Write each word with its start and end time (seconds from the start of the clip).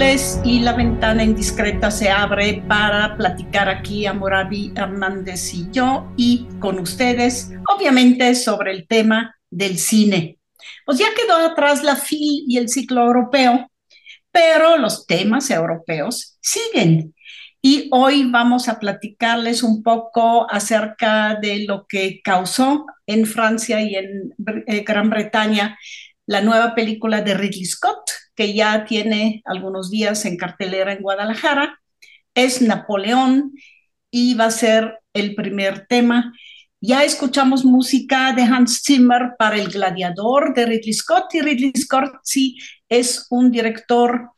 Y 0.00 0.60
la 0.60 0.72
ventana 0.72 1.22
indiscreta 1.22 1.90
se 1.90 2.08
abre 2.08 2.64
para 2.66 3.18
platicar 3.18 3.68
aquí 3.68 4.06
a 4.06 4.14
Moravi 4.14 4.72
Hernández 4.74 5.52
y 5.52 5.70
yo 5.70 6.10
y 6.16 6.48
con 6.58 6.78
ustedes, 6.78 7.50
obviamente 7.68 8.34
sobre 8.34 8.70
el 8.70 8.88
tema 8.88 9.36
del 9.50 9.76
cine. 9.76 10.38
Pues 10.86 10.96
ya 10.96 11.08
quedó 11.14 11.36
atrás 11.36 11.82
la 11.82 11.96
FIL 11.96 12.44
y 12.48 12.56
el 12.56 12.70
ciclo 12.70 13.02
europeo, 13.02 13.70
pero 14.32 14.78
los 14.78 15.06
temas 15.06 15.50
europeos 15.50 16.38
siguen. 16.40 17.14
Y 17.60 17.90
hoy 17.92 18.24
vamos 18.30 18.70
a 18.70 18.78
platicarles 18.78 19.62
un 19.62 19.82
poco 19.82 20.50
acerca 20.50 21.34
de 21.34 21.66
lo 21.66 21.84
que 21.86 22.22
causó 22.24 22.86
en 23.04 23.26
Francia 23.26 23.82
y 23.82 23.96
en 23.96 24.34
eh, 24.66 24.82
Gran 24.82 25.10
Bretaña 25.10 25.78
la 26.24 26.40
nueva 26.40 26.74
película 26.74 27.20
de 27.20 27.34
Ridley 27.34 27.66
Scott, 27.66 28.19
que 28.34 28.54
ya 28.54 28.84
tiene 28.84 29.42
algunos 29.44 29.90
días 29.90 30.24
en 30.24 30.36
cartelera 30.36 30.92
en 30.92 31.02
Guadalajara, 31.02 31.80
es 32.34 32.62
Napoleón 32.62 33.52
y 34.10 34.34
va 34.34 34.46
a 34.46 34.50
ser 34.50 34.98
el 35.12 35.34
primer 35.34 35.86
tema. 35.86 36.32
Ya 36.80 37.04
escuchamos 37.04 37.64
música 37.64 38.32
de 38.32 38.42
Hans 38.42 38.82
Zimmer 38.84 39.32
para 39.38 39.56
El 39.56 39.68
Gladiador 39.68 40.54
de 40.54 40.66
Ridley 40.66 40.94
Scott 40.94 41.34
y 41.34 41.40
Ridley 41.40 41.72
Scott 41.76 42.10
sí 42.24 42.56
es 42.88 43.26
un 43.30 43.50
director 43.50 44.30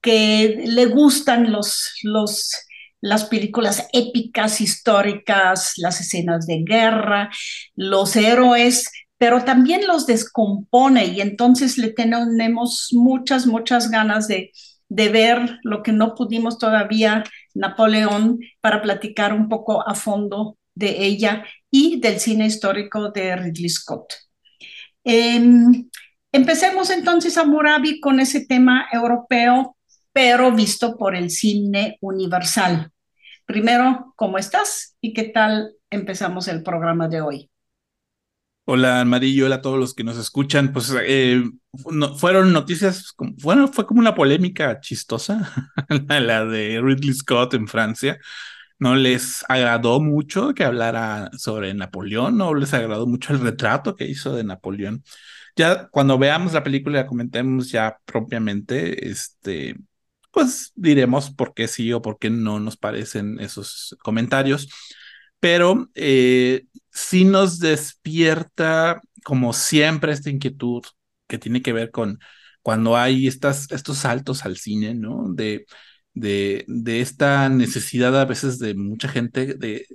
que 0.00 0.62
le 0.66 0.86
gustan 0.86 1.52
los, 1.52 1.92
los, 2.02 2.54
las 3.00 3.24
películas 3.24 3.88
épicas, 3.92 4.60
históricas, 4.60 5.74
las 5.76 6.00
escenas 6.00 6.46
de 6.46 6.62
guerra, 6.64 7.30
los 7.76 8.16
héroes 8.16 8.90
pero 9.20 9.44
también 9.44 9.86
los 9.86 10.06
descompone 10.06 11.04
y 11.08 11.20
entonces 11.20 11.76
le 11.76 11.92
tenemos 11.92 12.88
muchas, 12.92 13.46
muchas 13.46 13.90
ganas 13.90 14.28
de, 14.28 14.50
de 14.88 15.10
ver 15.10 15.58
lo 15.62 15.82
que 15.82 15.92
no 15.92 16.14
pudimos 16.14 16.56
todavía, 16.56 17.22
Napoleón, 17.52 18.38
para 18.62 18.80
platicar 18.80 19.34
un 19.34 19.50
poco 19.50 19.86
a 19.86 19.94
fondo 19.94 20.56
de 20.74 21.04
ella 21.04 21.44
y 21.70 22.00
del 22.00 22.18
cine 22.18 22.46
histórico 22.46 23.10
de 23.10 23.36
Ridley 23.36 23.68
Scott. 23.68 24.14
Em, 25.04 25.90
empecemos 26.32 26.88
entonces 26.88 27.36
a 27.36 27.44
Murabi 27.44 28.00
con 28.00 28.20
ese 28.20 28.46
tema 28.46 28.86
europeo, 28.90 29.76
pero 30.14 30.50
visto 30.50 30.96
por 30.96 31.14
el 31.14 31.28
cine 31.28 31.98
universal. 32.00 32.90
Primero, 33.44 34.14
¿cómo 34.16 34.38
estás 34.38 34.96
y 35.02 35.12
qué 35.12 35.24
tal 35.24 35.74
empezamos 35.90 36.48
el 36.48 36.62
programa 36.62 37.06
de 37.06 37.20
hoy? 37.20 37.50
Hola, 38.72 39.00
Amarillo, 39.00 39.46
hola 39.46 39.56
a 39.56 39.62
todos 39.62 39.80
los 39.80 39.94
que 39.94 40.04
nos 40.04 40.16
escuchan. 40.16 40.72
Pues 40.72 40.94
eh, 41.02 41.42
fueron 42.18 42.52
noticias, 42.52 43.16
bueno, 43.42 43.66
fue 43.66 43.84
como 43.84 43.98
una 43.98 44.14
polémica 44.14 44.78
chistosa, 44.80 45.74
la 46.08 46.44
de 46.44 46.80
Ridley 46.80 47.12
Scott 47.14 47.54
en 47.54 47.66
Francia. 47.66 48.20
No 48.78 48.94
les 48.94 49.44
agradó 49.48 50.00
mucho 50.00 50.54
que 50.54 50.62
hablara 50.62 51.30
sobre 51.36 51.74
Napoleón, 51.74 52.38
no 52.38 52.54
les 52.54 52.72
agradó 52.72 53.08
mucho 53.08 53.32
el 53.32 53.40
retrato 53.40 53.96
que 53.96 54.06
hizo 54.06 54.36
de 54.36 54.44
Napoleón. 54.44 55.02
Ya 55.56 55.88
cuando 55.88 56.16
veamos 56.16 56.52
la 56.52 56.62
película 56.62 57.00
y 57.00 57.02
la 57.02 57.08
comentemos 57.08 57.72
ya 57.72 57.98
propiamente, 58.04 59.10
este, 59.10 59.74
pues 60.30 60.70
diremos 60.76 61.32
por 61.32 61.54
qué 61.54 61.66
sí 61.66 61.92
o 61.92 62.00
por 62.00 62.20
qué 62.20 62.30
no 62.30 62.60
nos 62.60 62.76
parecen 62.76 63.40
esos 63.40 63.96
comentarios 64.04 64.68
pero 65.40 65.88
eh, 65.94 66.66
sí 66.92 67.24
nos 67.24 67.58
despierta, 67.58 69.00
como 69.24 69.52
siempre, 69.52 70.12
esta 70.12 70.30
inquietud 70.30 70.82
que 71.28 71.38
tiene 71.38 71.62
que 71.62 71.72
ver 71.72 71.90
con 71.90 72.18
cuando 72.62 72.96
hay 72.96 73.26
estas, 73.26 73.70
estos 73.72 73.98
saltos 73.98 74.44
al 74.44 74.56
cine, 74.56 74.94
¿no? 74.94 75.26
De, 75.32 75.66
de, 76.14 76.64
de 76.68 77.00
esta 77.00 77.48
necesidad 77.48 78.18
a 78.20 78.24
veces 78.24 78.58
de 78.58 78.74
mucha 78.74 79.08
gente 79.08 79.54
de 79.54 79.86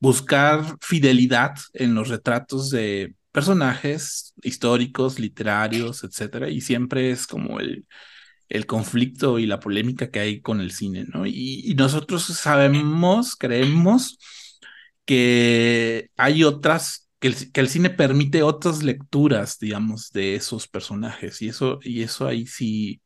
buscar 0.00 0.62
fidelidad 0.80 1.54
en 1.74 1.94
los 1.94 2.08
retratos 2.08 2.70
de 2.70 3.14
personajes 3.32 4.34
históricos, 4.42 5.18
literarios, 5.18 6.02
etcétera, 6.04 6.48
y 6.50 6.60
siempre 6.60 7.10
es 7.10 7.26
como 7.26 7.60
el, 7.60 7.86
el 8.48 8.66
conflicto 8.66 9.38
y 9.38 9.46
la 9.46 9.60
polémica 9.60 10.10
que 10.10 10.20
hay 10.20 10.40
con 10.40 10.60
el 10.60 10.72
cine, 10.72 11.04
¿no? 11.12 11.26
Y, 11.26 11.62
y 11.70 11.74
nosotros 11.74 12.24
sabemos, 12.24 13.36
creemos 13.36 14.18
que 15.08 16.10
hay 16.18 16.44
otras, 16.44 17.08
que 17.18 17.28
el, 17.54 17.68
cine 17.68 17.88
permite 17.88 18.42
otras 18.42 18.82
lecturas, 18.82 19.58
digamos, 19.58 20.10
de 20.12 20.34
esos 20.34 20.68
personajes. 20.68 21.40
Y 21.40 21.48
eso, 21.48 21.78
y 21.82 22.02
eso 22.02 22.26
ahí 22.26 22.46
sí, 22.46 23.00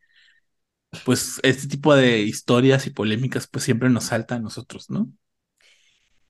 pues 1.05 1.39
este 1.45 1.69
tipo 1.69 1.95
de 1.95 2.19
historias 2.23 2.89
y 2.89 2.91
polémicas, 2.91 3.47
pues 3.47 3.63
siempre 3.63 3.89
nos 3.89 4.07
salta 4.07 4.35
a 4.35 4.41
nosotros, 4.41 4.91
¿no? 4.91 5.13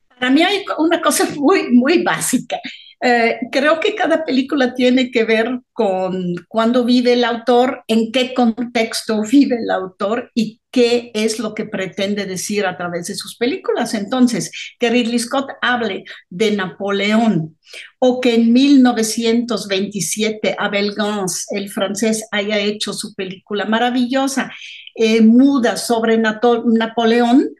Para 0.09 0.31
mí 0.31 0.43
hay 0.43 0.63
una 0.77 1.01
cosa 1.01 1.27
muy, 1.37 1.71
muy 1.71 2.03
básica. 2.03 2.59
Eh, 3.05 3.41
creo 3.51 3.81
que 3.81 3.97
cada 3.97 4.25
película 4.25 4.75
tiene 4.75 5.11
que 5.11 5.25
ver 5.25 5.61
con 5.73 6.37
cuándo 6.47 6.85
vive 6.85 7.15
el 7.15 7.25
autor, 7.25 7.83
en 7.89 8.13
qué 8.13 8.33
contexto 8.33 9.23
vive 9.31 9.57
el 9.57 9.71
autor 9.71 10.31
y 10.35 10.61
qué 10.71 11.11
es 11.13 11.41
lo 11.41 11.53
que 11.53 11.67
pretende 11.67 12.27
decir 12.27 12.65
a 12.65 12.77
través 12.77 13.09
de 13.09 13.17
sus 13.17 13.37
películas. 13.37 13.95
Entonces, 13.95 14.53
que 14.79 14.89
Ridley 14.89 15.19
Scott 15.19 15.51
hable 15.61 16.05
de 16.31 16.53
Napoleón 16.53 17.59
o 17.99 18.21
que 18.21 18.37
en 18.37 18.53
1927 18.53 20.55
Abel 20.57 20.95
Gans, 20.95 21.47
el 21.51 21.71
francés, 21.71 22.25
haya 22.31 22.59
hecho 22.59 22.93
su 22.93 23.15
película 23.15 23.65
maravillosa, 23.65 24.53
eh, 24.95 25.23
muda 25.23 25.77
sobre 25.77 26.19
Napoleón, 26.19 27.51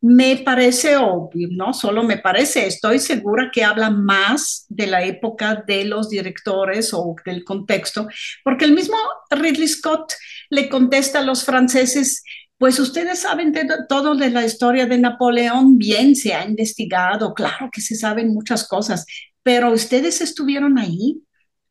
me 0.00 0.36
parece 0.36 0.96
obvio, 0.96 1.48
no 1.50 1.72
solo 1.72 2.02
me 2.02 2.18
parece, 2.18 2.66
estoy 2.66 2.98
segura 2.98 3.50
que 3.52 3.64
habla 3.64 3.90
más 3.90 4.66
de 4.68 4.86
la 4.86 5.04
época 5.04 5.64
de 5.66 5.84
los 5.84 6.10
directores 6.10 6.92
o 6.92 7.14
del 7.24 7.44
contexto, 7.44 8.06
porque 8.44 8.66
el 8.66 8.72
mismo 8.72 8.96
Ridley 9.30 9.68
Scott 9.68 10.12
le 10.50 10.68
contesta 10.68 11.20
a 11.20 11.22
los 11.22 11.44
franceses, 11.44 12.22
pues 12.58 12.78
ustedes 12.78 13.20
saben 13.20 13.52
de 13.52 13.66
todo 13.88 14.14
de 14.14 14.30
la 14.30 14.44
historia 14.44 14.86
de 14.86 14.98
Napoleón, 14.98 15.78
bien 15.78 16.14
se 16.14 16.34
ha 16.34 16.44
investigado, 16.44 17.34
claro 17.34 17.70
que 17.72 17.80
se 17.80 17.96
saben 17.96 18.32
muchas 18.32 18.68
cosas, 18.68 19.06
pero 19.42 19.72
ustedes 19.72 20.20
estuvieron 20.20 20.78
ahí 20.78 21.22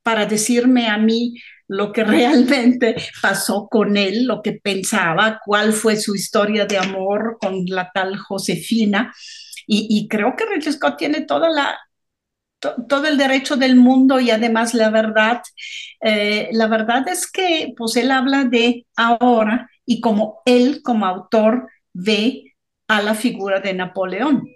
para 0.03 0.25
decirme 0.25 0.87
a 0.87 0.97
mí 0.97 1.35
lo 1.67 1.91
que 1.91 2.03
realmente 2.03 2.95
pasó 3.21 3.67
con 3.67 3.97
él, 3.97 4.25
lo 4.25 4.41
que 4.41 4.53
pensaba, 4.53 5.41
cuál 5.43 5.73
fue 5.73 5.95
su 5.95 6.15
historia 6.15 6.65
de 6.65 6.77
amor 6.77 7.37
con 7.39 7.65
la 7.65 7.91
tal 7.93 8.17
Josefina. 8.17 9.13
Y, 9.67 10.07
creo 10.07 10.35
que 10.35 10.71
Scott 10.71 10.95
tiene 10.97 11.21
toda 11.21 11.49
la 11.49 11.75
todo 12.59 13.05
el 13.05 13.17
derecho 13.17 13.57
del 13.57 13.75
mundo 13.75 14.19
y 14.19 14.31
además 14.31 14.73
la 14.73 14.89
verdad. 14.89 15.41
Eh, 16.01 16.49
la 16.51 16.67
verdad 16.67 17.07
es 17.07 17.29
que 17.29 17.73
pues 17.75 17.95
él 17.95 18.11
habla 18.11 18.45
de 18.45 18.85
ahora 18.95 19.69
y 19.85 20.01
como 20.01 20.41
él 20.45 20.81
como 20.83 21.05
autor 21.05 21.69
ve 21.93 22.55
a 22.87 23.01
la 23.01 23.15
figura 23.15 23.59
de 23.59 23.73
Napoleón. 23.73 24.47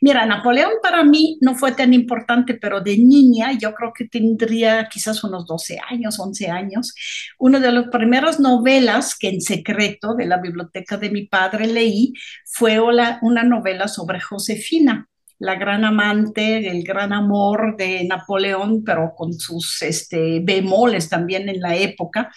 Mira, 0.00 0.26
Napoleón 0.26 0.72
para 0.82 1.04
mí 1.04 1.38
no 1.40 1.54
fue 1.54 1.72
tan 1.72 1.94
importante, 1.94 2.54
pero 2.54 2.80
de 2.80 2.98
niña, 2.98 3.52
yo 3.52 3.74
creo 3.74 3.92
que 3.92 4.08
tendría 4.08 4.88
quizás 4.88 5.22
unos 5.24 5.46
12 5.46 5.78
años, 5.88 6.18
11 6.18 6.50
años, 6.50 6.94
una 7.38 7.60
de 7.60 7.72
las 7.72 7.88
primeras 7.88 8.40
novelas 8.40 9.16
que 9.18 9.28
en 9.28 9.40
secreto 9.40 10.14
de 10.14 10.26
la 10.26 10.38
biblioteca 10.38 10.96
de 10.96 11.10
mi 11.10 11.26
padre 11.26 11.66
leí 11.66 12.12
fue 12.44 12.80
una 12.80 13.42
novela 13.44 13.88
sobre 13.88 14.20
Josefina 14.20 15.06
la 15.40 15.54
gran 15.54 15.84
amante, 15.84 16.68
el 16.68 16.84
gran 16.84 17.12
amor 17.12 17.74
de 17.76 18.04
Napoleón, 18.04 18.84
pero 18.84 19.14
con 19.16 19.32
sus 19.32 19.82
este, 19.82 20.40
bemoles 20.40 21.08
también 21.08 21.48
en 21.48 21.60
la 21.60 21.74
época. 21.74 22.30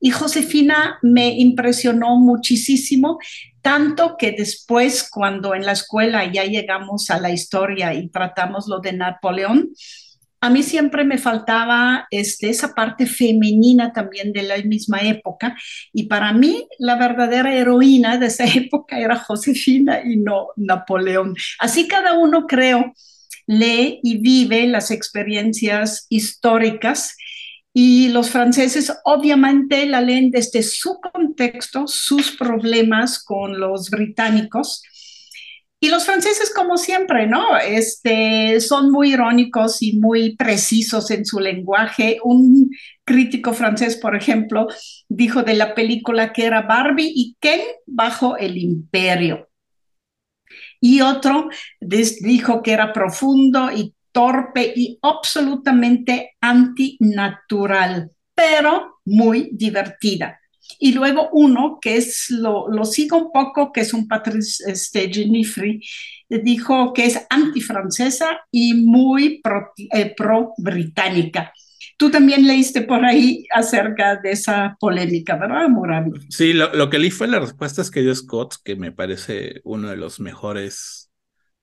Y 0.00 0.10
Josefina 0.10 0.98
me 1.02 1.28
impresionó 1.38 2.16
muchísimo, 2.16 3.18
tanto 3.62 4.16
que 4.18 4.32
después, 4.32 5.08
cuando 5.10 5.54
en 5.54 5.66
la 5.66 5.72
escuela 5.72 6.30
ya 6.32 6.44
llegamos 6.44 7.10
a 7.10 7.20
la 7.20 7.30
historia 7.30 7.92
y 7.92 8.08
tratamos 8.08 8.66
lo 8.66 8.80
de 8.80 8.94
Napoleón, 8.94 9.70
a 10.42 10.48
mí 10.48 10.62
siempre 10.62 11.04
me 11.04 11.18
faltaba 11.18 12.06
este, 12.10 12.48
esa 12.48 12.74
parte 12.74 13.04
femenina 13.04 13.92
también 13.92 14.32
de 14.32 14.42
la 14.42 14.56
misma 14.58 15.00
época 15.02 15.54
y 15.92 16.04
para 16.04 16.32
mí 16.32 16.66
la 16.78 16.96
verdadera 16.96 17.54
heroína 17.54 18.16
de 18.16 18.26
esa 18.26 18.44
época 18.54 18.98
era 18.98 19.16
Josefina 19.16 20.00
y 20.02 20.16
no 20.16 20.48
Napoleón. 20.56 21.34
Así 21.58 21.86
cada 21.86 22.14
uno 22.14 22.46
creo 22.46 22.94
lee 23.46 24.00
y 24.02 24.18
vive 24.18 24.66
las 24.66 24.90
experiencias 24.90 26.06
históricas 26.08 27.16
y 27.72 28.08
los 28.08 28.30
franceses 28.30 28.92
obviamente 29.04 29.86
la 29.86 30.00
leen 30.00 30.30
desde 30.30 30.62
su 30.62 30.98
contexto, 31.00 31.86
sus 31.86 32.36
problemas 32.36 33.22
con 33.22 33.60
los 33.60 33.90
británicos 33.90 34.82
y 35.82 35.88
los 35.88 36.04
franceses, 36.04 36.52
como 36.54 36.76
siempre, 36.76 37.26
¿no? 37.26 37.56
Este, 37.56 38.60
son 38.60 38.90
muy 38.90 39.14
irónicos 39.14 39.80
y 39.80 39.98
muy 39.98 40.36
precisos 40.36 41.10
en 41.10 41.24
su 41.24 41.40
lenguaje. 41.40 42.18
Un 42.22 42.70
crítico 43.02 43.54
francés, 43.54 43.96
por 43.96 44.14
ejemplo, 44.14 44.66
dijo 45.08 45.42
de 45.42 45.54
la 45.54 45.74
película 45.74 46.34
que 46.34 46.44
era 46.44 46.62
Barbie 46.62 47.10
y 47.14 47.36
Ken 47.40 47.62
bajo 47.86 48.36
el 48.36 48.58
imperio. 48.58 49.48
Y 50.82 51.00
otro 51.00 51.48
dijo 51.80 52.62
que 52.62 52.72
era 52.72 52.92
profundo 52.92 53.70
y 53.72 53.94
torpe 54.20 54.70
y 54.76 54.98
absolutamente 55.00 56.36
antinatural, 56.42 58.10
pero 58.34 59.00
muy 59.06 59.48
divertida. 59.52 60.38
Y 60.78 60.92
luego 60.92 61.30
uno, 61.32 61.78
que 61.80 61.96
es, 61.96 62.26
lo, 62.28 62.68
lo 62.68 62.84
sigo 62.84 63.16
un 63.16 63.32
poco, 63.32 63.72
que 63.72 63.80
es 63.80 63.94
un 63.94 64.06
Patrice 64.06 64.70
este, 64.70 65.10
Genifri, 65.10 65.80
dijo 66.28 66.92
que 66.92 67.06
es 67.06 67.26
antifrancesa 67.30 68.42
y 68.50 68.74
muy 68.74 69.40
eh, 69.94 70.14
pro-británica. 70.14 71.52
Tú 71.96 72.10
también 72.10 72.46
leíste 72.46 72.82
por 72.82 73.02
ahí 73.04 73.46
acerca 73.54 74.16
de 74.16 74.32
esa 74.32 74.76
polémica, 74.78 75.36
¿verdad, 75.36 75.68
Murabi? 75.68 76.12
Sí, 76.28 76.52
lo, 76.52 76.74
lo, 76.74 76.90
que 76.90 76.98
leí 76.98 77.10
fue 77.10 77.26
las 77.26 77.40
respuestas 77.40 77.90
que 77.90 78.02
dio 78.02 78.14
Scott, 78.14 78.56
que 78.62 78.76
me 78.76 78.92
parece 78.92 79.62
uno 79.64 79.88
de 79.88 79.96
los 79.96 80.20
mejores 80.20 81.09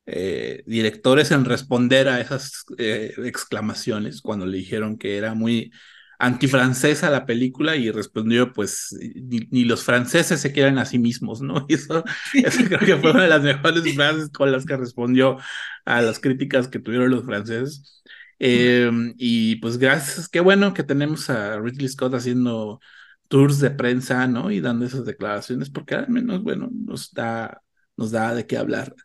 eh, 0.08 0.64
directores 0.66 1.32
en 1.32 1.44
responder 1.44 2.08
a 2.08 2.22
esas 2.22 2.64
eh, 2.78 3.14
exclamaciones 3.26 4.22
cuando 4.22 4.46
le 4.46 4.58
dijeron 4.58 4.98
que 4.98 5.18
era 5.18 5.34
muy 5.34 5.72
antifrancesa 6.18 7.10
la 7.10 7.26
película 7.26 7.76
y 7.76 7.92
respondió, 7.92 8.54
pues, 8.54 8.96
ni, 9.52 9.66
los 9.66 9.84
franceses 9.84 10.40
se 10.40 10.52
quieren 10.54 10.78
a 10.78 10.86
sí 10.86 10.98
mismos, 10.98 11.42
¿no? 11.42 11.66
Y 11.70 11.76
eso, 11.76 12.04
creo 12.34 12.80
que 12.80 12.98
fue 12.98 13.12
una 13.12 13.24
de 13.24 13.30
las 13.30 13.44
mejores 13.44 13.94
frases 13.96 14.30
con 14.30 14.52
las 14.52 14.66
que 14.66 14.78
respondió 14.78 15.38
a 15.86 16.02
las 16.02 16.20
críticas 16.20 16.68
que 16.68 16.80
tuvieron 16.80 17.10
los 17.12 17.26
franceses. 17.26 18.02
Em, 18.40 19.14
y 19.18 19.58
pues 19.58 19.78
gracias, 19.78 20.30
qué 20.30 20.40
bueno 20.40 20.74
que 20.74 20.84
tenemos 20.84 21.30
a 21.30 21.60
Ridley 21.60 21.88
Scott 21.90 22.14
haciendo 22.14 22.80
tours 23.28 23.60
de 23.60 23.72
prensa, 23.72 24.28
¿no? 24.28 24.52
Y 24.52 24.62
dando 24.62 24.86
esas 24.86 25.06
declaraciones, 25.06 25.70
porque 25.70 25.96
al 25.96 26.10
menos, 26.10 26.44
bueno, 26.44 26.70
nos 26.72 27.12
da, 27.14 27.62
nos 27.98 28.12
da 28.12 28.34
de 28.34 28.48
qué 28.48 28.58
hablar. 28.58 28.96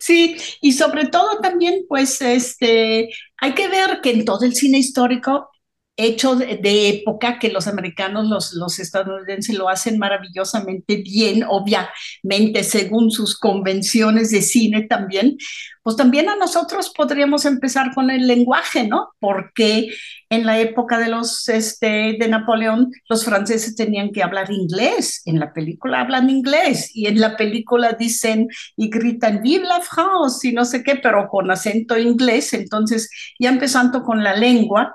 Sí, 0.00 0.36
y 0.60 0.72
sobre 0.72 1.06
todo 1.06 1.38
también, 1.40 1.84
pues, 1.88 2.20
este, 2.22 3.10
hay 3.38 3.54
que 3.54 3.68
ver 3.68 4.00
que 4.02 4.10
en 4.10 4.24
todo 4.24 4.44
el 4.44 4.54
cine 4.54 4.78
histórico 4.78 5.50
hecho 5.96 6.36
de, 6.36 6.88
época 6.88 7.38
que 7.38 7.50
los 7.50 7.66
americanos, 7.66 8.52
los, 8.52 8.78
estadounidenses 8.78 9.56
lo 9.56 9.68
hacen 9.68 9.98
maravillosamente 9.98 10.96
bien, 10.96 11.44
obviamente 11.48 12.64
según 12.64 13.10
sus 13.10 13.38
convenciones 13.38 14.30
de 14.30 14.42
cine 14.42 14.82
también, 14.82 15.38
pues 15.82 15.96
también 15.96 16.28
a 16.28 16.36
nosotros 16.36 16.92
podríamos 16.94 17.44
empezar 17.44 17.94
con 17.94 18.10
el 18.10 18.26
lenguaje, 18.26 18.86
¿no? 18.86 19.10
Porque 19.20 19.88
en 20.28 20.44
la 20.44 20.58
época 20.58 20.98
de 20.98 21.08
los 21.08 21.48
este, 21.48 22.16
de 22.18 22.28
Napoleón 22.28 22.90
los 23.08 23.24
franceses 23.24 23.76
tenían 23.76 24.10
que 24.10 24.22
hablar 24.22 24.50
inglés, 24.50 25.22
en 25.24 25.38
la 25.38 25.52
película 25.52 26.00
hablan 26.00 26.28
inglés 26.28 26.90
y 26.92 27.06
en 27.06 27.20
la 27.20 27.36
película 27.36 27.92
dicen 27.92 28.48
y 28.76 28.90
gritan 28.90 29.40
vive 29.42 29.64
la 29.64 29.80
France 29.80 30.48
y 30.48 30.52
no 30.52 30.64
sé 30.64 30.82
qué, 30.82 30.96
pero 30.96 31.28
con 31.28 31.50
acento 31.50 31.96
inglés, 31.96 32.52
entonces 32.52 33.08
ya 33.38 33.48
empezando 33.48 34.02
con 34.02 34.22
la 34.22 34.36
lengua 34.36 34.94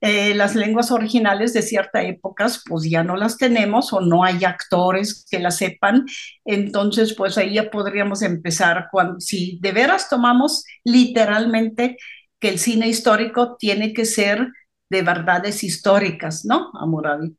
eh, 0.00 0.34
las 0.34 0.54
lenguas 0.54 0.92
originales 0.92 1.52
de 1.52 1.62
ciertas 1.62 2.04
épocas 2.04 2.62
pues 2.64 2.88
ya 2.88 3.02
no 3.02 3.16
las 3.16 3.36
tenemos 3.36 3.92
o 3.92 4.00
no 4.00 4.22
hay 4.22 4.44
actores 4.44 5.26
que 5.28 5.40
las 5.40 5.56
sepan, 5.56 6.06
entonces 6.44 7.14
pues 7.14 7.36
ahí 7.36 7.54
ya 7.54 7.70
podríamos 7.70 8.22
empezar 8.22 8.88
cuando 8.92 9.20
si 9.20 9.58
de 9.60 9.72
veras 9.72 10.08
tomamos 10.08 10.64
literalmente 10.84 11.96
que 12.38 12.48
el 12.48 12.58
cine 12.58 12.88
histórico 12.88 13.56
tiene 13.58 13.92
que 13.92 14.04
ser 14.04 14.48
de 14.88 15.02
verdades 15.02 15.64
históricas, 15.64 16.44
¿no, 16.44 16.70
Amurabi? 16.74 17.36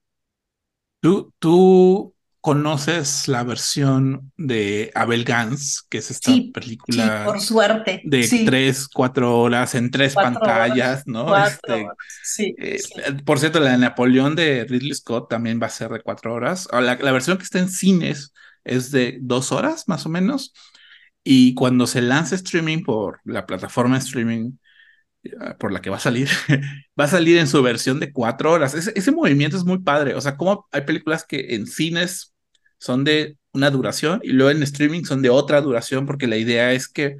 Tú, 1.00 1.32
tú 1.40 2.14
conoces 2.42 3.28
la 3.28 3.44
versión 3.44 4.32
de 4.38 4.92
Abel 4.96 5.24
Gans, 5.26 5.86
que 5.90 5.98
es 5.98 6.10
esta 6.12 6.32
película 6.54 7.24
por 7.26 7.42
suerte. 7.42 8.02
de 8.06 8.28
tres, 8.46 8.88
cuatro 8.88 9.40
horas 9.40 9.76
en 9.76 9.92
tres 9.92 10.16
pantallas, 10.16 11.04
¿no? 11.06 11.36
Este, 11.38 11.88
eh, 12.58 12.80
por 13.26 13.40
cierto, 13.40 13.60
la 13.60 13.72
de 13.72 13.78
Napoleón 13.78 14.36
de 14.36 14.66
Ridley 14.66 14.94
Scott 14.94 15.30
también 15.30 15.60
va 15.62 15.68
a 15.68 15.72
ser 15.72 15.90
de 15.90 16.02
cuatro 16.02 16.34
horas. 16.34 16.68
La, 16.72 16.96
la 16.96 17.12
versión 17.12 17.38
que 17.38 17.44
está 17.44 17.60
en 17.60 17.70
cines 17.70 18.34
es 18.64 18.92
de 18.92 19.18
dos 19.22 19.52
horas, 19.52 19.88
más 19.88 20.06
o 20.06 20.10
menos. 20.10 20.54
Y 21.24 21.54
cuando 21.56 21.88
se 21.88 22.02
lanza 22.02 22.36
streaming 22.36 22.84
por 22.84 23.20
la 23.26 23.46
plataforma 23.46 23.96
de 23.98 24.06
streaming 24.06 24.52
Ah, 24.52 24.69
por 25.60 25.72
la 25.72 25.82
que 25.82 25.90
va 25.90 25.98
a 25.98 26.00
salir, 26.00 26.30
va 27.00 27.06
a 27.06 27.08
salir 27.08 27.38
en 27.38 27.48
su 27.48 27.62
versión 27.62 28.00
de 28.00 28.12
cuatro 28.12 28.52
horas. 28.52 28.74
Ese, 28.74 29.12
movimiento 29.12 29.58
es 29.58 29.66
muy 29.66 29.80
padre. 29.80 30.16
O 30.16 30.22
sea, 30.22 30.38
como 30.38 30.68
hay 30.72 30.82
películas 30.82 31.26
que 31.26 31.56
en 31.56 31.68
cines 31.68 32.34
son 32.78 33.04
de 33.04 33.38
una 33.52 33.70
duración 33.70 34.22
y 34.24 34.30
luego 34.30 34.52
en 34.52 34.64
streaming 34.64 35.04
son 35.04 35.22
de 35.22 35.30
otra 35.30 35.62
duración, 35.62 36.06
porque 36.06 36.28
la 36.28 36.38
idea 36.38 36.74
es 36.74 36.88
que 36.88 37.18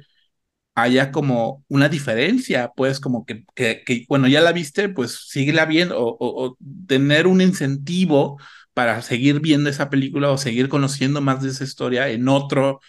haya 0.74 1.12
como 1.12 1.64
una 1.68 1.88
diferencia, 1.88 2.72
pues 2.76 3.00
como 3.00 3.26
que, 3.26 3.44
que, 3.54 4.06
bueno, 4.08 4.28
ya 4.28 4.40
la 4.40 4.52
viste, 4.52 4.88
pues 4.88 5.26
síguela 5.28 5.66
viendo 5.66 5.96
o, 5.98 6.56
tener 6.86 7.26
un 7.26 7.40
incentivo 7.40 8.40
para 8.72 9.02
seguir 9.02 9.40
viendo 9.40 9.68
esa 9.68 9.90
película 9.90 10.30
o 10.30 10.38
seguir 10.38 10.68
conociendo 10.68 11.20
más 11.20 11.42
de 11.42 11.50
esa 11.50 11.64
historia 11.64 12.08
en 12.08 12.28
otro 12.28 12.80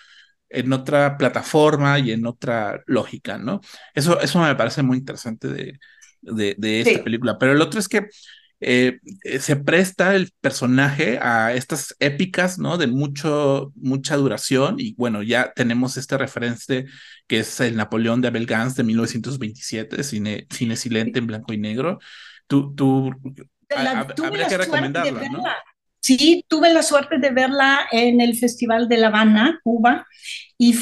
en 0.51 0.73
otra 0.73 1.17
plataforma 1.17 1.99
y 1.99 2.11
en 2.11 2.25
otra 2.25 2.81
lógica, 2.85 3.37
¿no? 3.37 3.61
Eso, 3.93 4.19
eso 4.19 4.39
me 4.39 4.55
parece 4.55 4.83
muy 4.83 4.97
interesante 4.97 5.47
de, 5.47 5.79
de, 6.21 6.81
esta 6.81 7.03
película. 7.03 7.37
Pero 7.37 7.53
el 7.53 7.61
otro 7.61 7.79
es 7.79 7.87
que 7.87 8.07
eh, 8.63 8.99
se 9.39 9.55
presta 9.55 10.15
el 10.15 10.31
personaje 10.39 11.17
a 11.19 11.53
estas 11.53 11.95
épicas, 11.99 12.59
¿no? 12.59 12.77
De 12.77 12.87
mucho, 12.87 13.71
mucha 13.75 14.15
duración. 14.17 14.75
Y 14.77 14.93
bueno, 14.95 15.23
ya 15.23 15.51
tenemos 15.53 15.97
este 15.97 16.17
referente 16.17 16.85
que 17.27 17.39
es 17.39 17.59
el 17.59 17.75
Napoleón 17.75 18.21
de 18.21 18.27
Abel 18.27 18.45
Gans 18.45 18.75
de 18.75 18.83
1927, 18.83 20.03
cine, 20.03 20.47
cine 20.49 20.75
silente 20.75 21.19
en 21.19 21.27
blanco 21.27 21.53
y 21.53 21.57
negro. 21.57 21.99
Tú, 22.45 22.75
tú, 22.75 23.11
habría 24.23 24.47
que 24.47 24.57
recomendarla, 24.57 25.29
¿no? 25.29 25.43
Sí, 26.01 26.45
tuve 26.49 26.73
la 26.73 26.83
suerte 26.83 27.17
de 27.19 27.29
verla 27.31 27.81
en 27.91 28.19
el 28.21 28.35
Festival 28.37 28.87
de 28.89 28.97
La 28.97 29.07
Habana, 29.07 29.59
Cuba, 29.63 30.05
y 30.57 30.73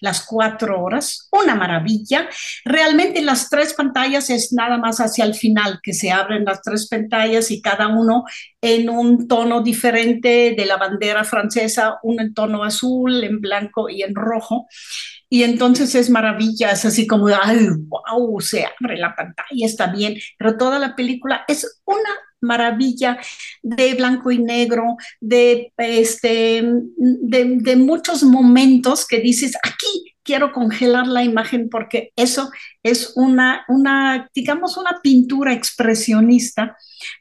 las 0.00 0.26
cuatro 0.26 0.82
horas, 0.82 1.28
una 1.32 1.54
maravilla. 1.54 2.28
Realmente 2.64 3.22
las 3.22 3.48
tres 3.48 3.72
pantallas 3.72 4.28
es 4.28 4.52
nada 4.52 4.76
más 4.76 4.98
hacia 4.98 5.24
el 5.24 5.34
final 5.34 5.80
que 5.82 5.94
se 5.94 6.10
abren 6.10 6.44
las 6.44 6.60
tres 6.62 6.88
pantallas 6.88 7.50
y 7.50 7.62
cada 7.62 7.88
uno 7.88 8.24
en 8.60 8.90
un 8.90 9.26
tono 9.28 9.62
diferente 9.62 10.54
de 10.56 10.66
la 10.66 10.76
bandera 10.76 11.24
francesa, 11.24 11.98
uno 12.02 12.20
en 12.22 12.34
tono 12.34 12.64
azul, 12.64 13.24
en 13.24 13.40
blanco 13.40 13.88
y 13.88 14.02
en 14.02 14.14
rojo. 14.14 14.66
Y 15.34 15.42
entonces 15.42 15.96
es 15.96 16.10
maravilla, 16.10 16.70
es 16.70 16.84
así 16.84 17.08
como, 17.08 17.26
ay, 17.26 17.66
wow, 17.88 18.40
se 18.40 18.64
abre 18.66 18.96
la 18.96 19.16
pantalla, 19.16 19.66
está 19.66 19.88
bien, 19.88 20.14
pero 20.38 20.56
toda 20.56 20.78
la 20.78 20.94
película 20.94 21.44
es 21.48 21.80
una 21.84 22.10
maravilla 22.40 23.18
de 23.60 23.94
blanco 23.94 24.30
y 24.30 24.38
negro, 24.38 24.96
de, 25.20 25.72
este, 25.76 26.62
de, 26.96 27.56
de 27.56 27.74
muchos 27.74 28.22
momentos 28.22 29.08
que 29.08 29.18
dices, 29.18 29.56
aquí 29.64 30.13
quiero 30.24 30.52
congelar 30.52 31.06
la 31.06 31.22
imagen 31.22 31.68
porque 31.68 32.12
eso 32.16 32.50
es 32.82 33.12
una, 33.14 33.64
una, 33.68 34.28
digamos, 34.34 34.76
una 34.76 35.00
pintura 35.02 35.52
expresionista 35.52 36.76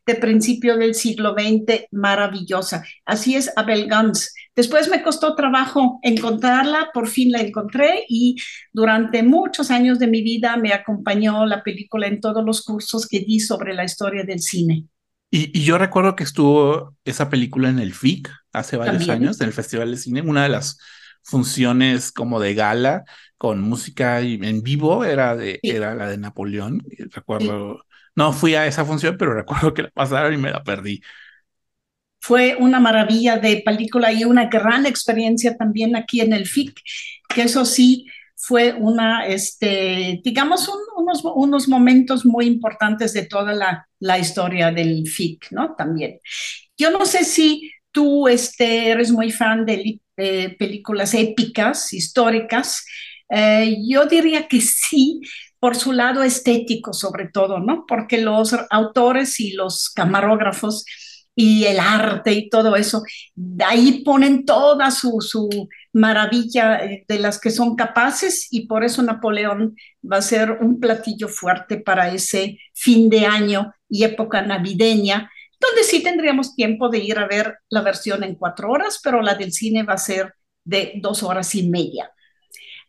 de 0.06 0.16
principio 0.16 0.78
del 0.78 0.96
siglo 0.96 1.36
XX 1.38 1.86
maravillosa. 1.92 2.84
Así 3.06 3.36
es 3.36 3.52
Abel 3.56 3.88
Gans. 3.88 4.34
Después 4.56 4.90
me 4.90 5.04
costó 5.04 5.36
trabajo 5.36 6.00
encontrarla, 6.04 6.90
por 6.94 7.08
fin 7.08 7.32
la 7.32 7.42
encontré 7.42 8.06
y 8.08 8.38
durante 8.72 9.24
muchos 9.24 9.72
años 9.72 10.00
de 10.00 10.08
mi 10.08 10.22
vida 10.22 10.58
me 10.58 10.74
acompañó 10.74 11.46
la 11.46 11.64
película 11.64 12.08
en 12.08 12.22
todos 12.22 12.46
los 12.46 12.64
cursos 12.64 13.08
que 13.08 13.20
di 13.20 13.40
sobre 13.40 13.74
la 13.74 13.84
historia 13.84 14.24
del 14.24 14.40
cine. 14.40 14.86
Y, 15.32 15.64
yo 15.64 15.80
recuerdo 15.80 16.16
que 16.16 16.24
estuvo 16.24 16.96
esa 17.06 17.32
película 17.32 17.68
en 17.68 17.80
el 17.80 17.96
FIC 17.96 18.30
hace 18.52 18.78
varios 18.78 19.10
años, 19.10 19.42
en 19.42 19.48
el 19.48 19.54
Festival 19.54 19.90
de 19.90 19.98
Cine, 19.98 20.22
una 20.22 20.44
de 20.44 20.50
las 20.50 20.78
funciones 21.24 22.12
como 22.12 22.40
de 22.40 22.54
gala 22.54 23.04
con 23.38 23.62
música 23.62 24.22
en 24.22 24.62
vivo, 24.62 25.04
era, 25.04 25.36
de, 25.36 25.60
era 25.64 25.96
la 25.96 26.08
de 26.08 26.18
Napoleón. 26.18 26.82
Recuerdo, 27.12 27.84
no 28.16 28.32
fui 28.32 28.56
a 28.56 28.68
esa 28.68 28.86
función, 28.86 29.18
pero 29.18 29.34
recuerdo 29.34 29.74
que 29.74 29.84
la 29.84 29.90
pasaron 29.90 30.34
y 30.34 30.38
me 30.38 30.52
la 30.52 30.64
perdí. 30.64 31.02
Fue 32.22 32.56
una 32.56 32.80
maravilla 32.80 33.38
de 33.38 33.62
película 33.66 34.14
y 34.14 34.24
una 34.24 34.46
gran 34.46 34.86
experiencia 34.86 35.58
también 35.58 35.96
aquí 35.96 36.22
en 36.22 36.32
el 36.32 36.48
FIC, 36.48 36.80
que 37.28 37.42
eso 37.42 37.66
sí, 37.66 38.06
fue 38.46 38.74
una, 38.74 39.26
este, 39.26 40.22
digamos, 40.24 40.70
unos, 40.98 41.22
unos 41.24 41.68
momentos 41.68 42.26
muy 42.26 42.46
importantes 42.46 43.14
de 43.14 43.26
toda 43.26 43.54
la, 43.54 43.88
la, 44.00 44.20
historia 44.20 44.72
del 44.72 45.08
FIC, 45.08 45.52
¿no? 45.52 45.76
También. 45.76 46.20
Yo 46.78 46.92
no 46.92 47.06
sé 47.06 47.24
si 47.24 47.72
tú 47.92 48.28
este, 48.28 48.90
eres 48.90 49.12
muy 49.12 49.32
fan 49.32 49.66
de, 49.66 50.02
películas 50.16 51.14
épicas, 51.14 51.94
históricas. 51.94 52.86
Eh, 53.30 53.78
yo 53.88 54.06
diría 54.06 54.48
que 54.48 54.62
sí, 54.62 55.22
por 55.60 55.76
su 55.76 55.92
lado 55.92 56.24
estético 56.24 56.94
sobre 56.94 57.30
todo, 57.30 57.60
¿no? 57.60 57.86
Porque 57.88 58.22
los 58.22 58.56
autores 58.70 59.40
y 59.40 59.54
los 59.54 59.90
camarógrafos 59.90 60.86
y 61.36 61.66
el 61.66 61.80
arte 61.80 62.34
y 62.34 62.50
todo 62.50 62.76
eso, 62.76 63.04
ahí 63.66 64.04
ponen 64.04 64.46
toda 64.46 64.92
su, 64.92 65.20
su 65.22 65.50
maravilla 65.92 66.86
eh, 66.86 67.06
de 67.08 67.20
las 67.20 67.40
que 67.40 67.50
son 67.50 67.76
capaces 67.76 68.48
y 68.52 68.68
por 68.68 68.84
eso 68.84 69.02
Napoleón 69.02 69.76
va 70.10 70.18
a 70.18 70.22
ser 70.22 70.52
un 70.62 70.80
platillo 70.80 71.28
fuerte 71.28 71.78
para 71.78 72.14
ese 72.14 72.60
fin 72.74 73.10
de 73.10 73.26
año 73.26 73.74
y 73.90 74.04
época 74.04 74.42
navideña, 74.42 75.32
donde 75.66 75.84
sí 75.84 76.04
tendríamos 76.04 76.56
tiempo 76.56 76.90
de 76.90 77.00
ir 77.00 77.18
a 77.18 77.28
ver 77.28 77.58
la 77.70 77.82
versión 77.82 78.24
en 78.24 78.36
cuatro 78.36 78.72
horas, 78.72 79.00
pero 79.04 79.22
la 79.22 79.36
del 79.36 79.54
cine 79.54 79.84
va 79.84 79.94
a 79.94 79.98
ser 79.98 80.34
de 80.64 80.94
dos 81.02 81.24
horas 81.24 81.56
y 81.56 81.68
media. 81.68 82.12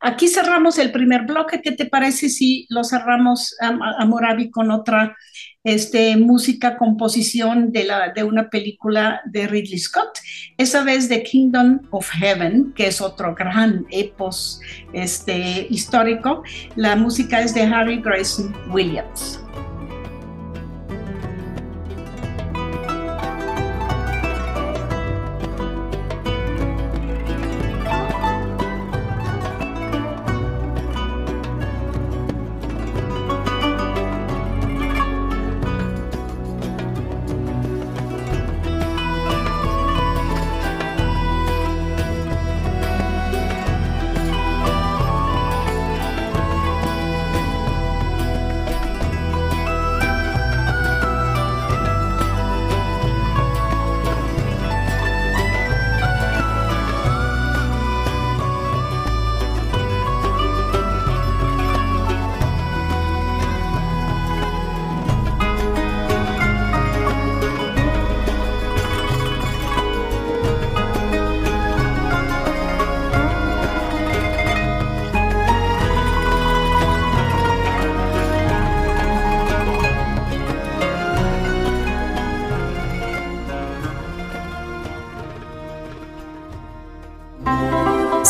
Aquí 0.00 0.28
cerramos 0.28 0.78
el 0.78 0.92
primer 0.92 1.22
bloque. 1.22 1.62
¿Qué 1.62 1.72
te 1.72 1.86
parece 1.86 2.28
si 2.28 2.66
lo 2.68 2.84
cerramos 2.84 3.56
a, 3.58 4.04
Moravi 4.04 4.50
con 4.50 4.70
otra 4.70 5.16
este, 5.62 6.18
música, 6.18 6.76
composición 6.76 7.72
de, 7.72 8.22
una 8.22 8.50
película 8.50 9.22
de 9.24 9.46
Ridley 9.46 9.78
Scott? 9.78 10.18
Esa 10.58 10.84
vez 10.84 11.08
de 11.08 11.22
Kingdom 11.22 11.80
of 11.90 12.10
Heaven, 12.10 12.74
que 12.74 12.88
es 12.88 13.00
otro 13.00 13.34
gran 13.34 13.86
epos 13.90 14.60
este, 14.92 15.66
histórico. 15.70 16.42
La 16.76 16.96
música 16.96 17.40
es 17.40 17.54
de 17.54 17.62
Harry 17.62 18.02
Grayson 18.02 18.54
Williams. 18.70 19.40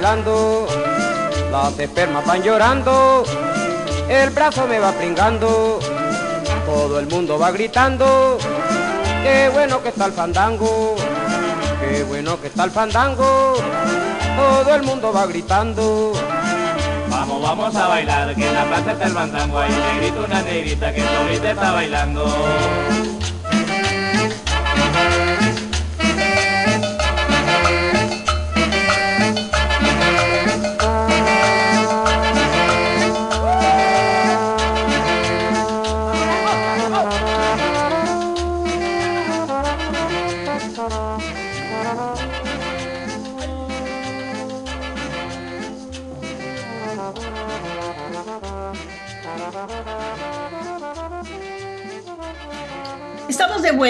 Bailando. 0.00 0.66
Las 1.52 1.78
espermas 1.78 2.24
van 2.24 2.42
llorando, 2.42 3.24
el 4.08 4.30
brazo 4.30 4.66
me 4.66 4.78
va 4.78 4.92
pringando, 4.92 5.78
todo 6.64 6.98
el 6.98 7.06
mundo 7.06 7.38
va 7.38 7.50
gritando. 7.50 8.38
Qué 9.22 9.50
bueno 9.52 9.82
que 9.82 9.90
está 9.90 10.06
el 10.06 10.12
fandango, 10.12 10.94
qué 11.80 12.04
bueno 12.04 12.40
que 12.40 12.46
está 12.46 12.64
el 12.64 12.70
fandango, 12.70 13.56
todo 14.36 14.74
el 14.74 14.82
mundo 14.84 15.12
va 15.12 15.26
gritando. 15.26 16.12
Vamos, 17.10 17.42
vamos 17.42 17.74
a 17.76 17.88
bailar, 17.88 18.34
que 18.34 18.46
en 18.46 18.54
la 18.54 18.64
plaza 18.64 18.92
está 18.92 19.04
el 19.04 19.12
bandango, 19.12 19.58
hay 19.58 19.70
negrito, 19.70 20.24
una 20.24 20.42
negrita 20.42 20.94
que 20.94 21.02
ahorita 21.02 21.50
está 21.50 21.72
bailando. 21.72 22.24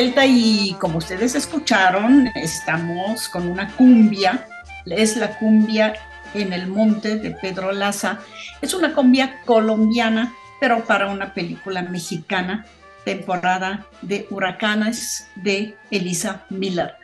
Vuelta 0.00 0.24
y 0.24 0.74
como 0.80 0.96
ustedes 0.96 1.34
escucharon, 1.34 2.26
estamos 2.34 3.28
con 3.28 3.46
una 3.46 3.70
cumbia, 3.76 4.46
es 4.86 5.14
la 5.18 5.38
cumbia 5.38 5.92
en 6.32 6.54
el 6.54 6.68
monte 6.68 7.16
de 7.16 7.32
Pedro 7.32 7.70
Laza. 7.70 8.18
Es 8.62 8.72
una 8.72 8.94
cumbia 8.94 9.42
colombiana, 9.44 10.32
pero 10.58 10.86
para 10.86 11.08
una 11.08 11.34
película 11.34 11.82
mexicana, 11.82 12.64
temporada 13.04 13.84
de 14.00 14.26
huracanes 14.30 15.28
de 15.34 15.76
Elisa 15.90 16.46
Miller. 16.48 16.94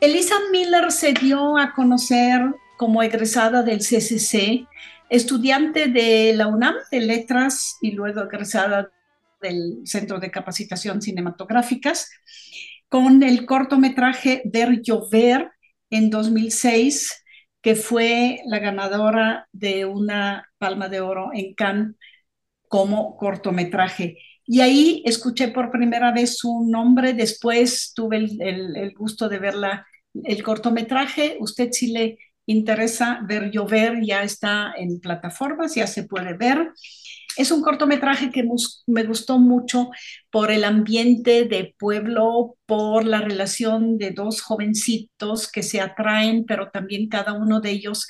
Elisa 0.00 0.36
Miller 0.52 0.92
se 0.92 1.14
dio 1.14 1.58
a 1.58 1.72
conocer 1.72 2.42
como 2.76 3.02
egresada 3.02 3.64
del 3.64 3.80
CCC, 3.80 4.68
estudiante 5.10 5.88
de 5.88 6.32
la 6.36 6.46
UNAM 6.46 6.76
de 6.92 7.00
Letras 7.00 7.76
y 7.82 7.90
luego 7.90 8.22
egresada 8.22 8.88
del 9.44 9.82
Centro 9.84 10.18
de 10.18 10.30
Capacitación 10.30 11.02
Cinematográficas, 11.02 12.10
con 12.88 13.22
el 13.22 13.44
cortometraje 13.44 14.42
Ver 14.46 14.80
Llover 14.82 15.50
en 15.90 16.10
2006, 16.10 17.24
que 17.60 17.74
fue 17.74 18.40
la 18.46 18.58
ganadora 18.58 19.48
de 19.52 19.84
una 19.84 20.48
palma 20.58 20.88
de 20.88 21.00
oro 21.00 21.30
en 21.32 21.54
Cannes 21.54 21.94
como 22.68 23.16
cortometraje. 23.16 24.16
Y 24.46 24.60
ahí 24.60 25.02
escuché 25.04 25.48
por 25.48 25.70
primera 25.70 26.12
vez 26.12 26.36
su 26.38 26.66
nombre, 26.68 27.14
después 27.14 27.92
tuve 27.94 28.16
el, 28.18 28.92
gusto 28.94 29.28
de 29.28 29.38
verla, 29.38 29.86
el 30.12 30.42
cortometraje, 30.42 31.36
usted 31.40 31.70
si 31.72 31.92
le 31.92 32.18
interesa 32.46 33.20
ver 33.26 33.50
llover, 33.50 34.02
ya 34.02 34.22
está 34.22 34.74
en 34.76 35.00
plataformas, 35.00 35.74
ya 35.74 35.86
se 35.86 36.04
puede 36.04 36.34
ver. 36.34 36.72
Es 37.36 37.50
un 37.50 37.62
cortometraje 37.62 38.30
que 38.30 38.46
me 38.86 39.04
gustó 39.04 39.38
mucho 39.38 39.90
por 40.30 40.50
el 40.50 40.64
ambiente 40.64 41.44
de 41.44 41.74
pueblo, 41.78 42.56
por 42.66 43.04
la 43.04 43.20
relación 43.20 43.98
de 43.98 44.12
dos 44.12 44.40
jovencitos 44.40 45.50
que 45.50 45.62
se 45.62 45.80
atraen, 45.80 46.44
pero 46.46 46.70
también 46.70 47.08
cada 47.08 47.32
uno 47.32 47.60
de 47.60 47.70
ellos 47.70 48.06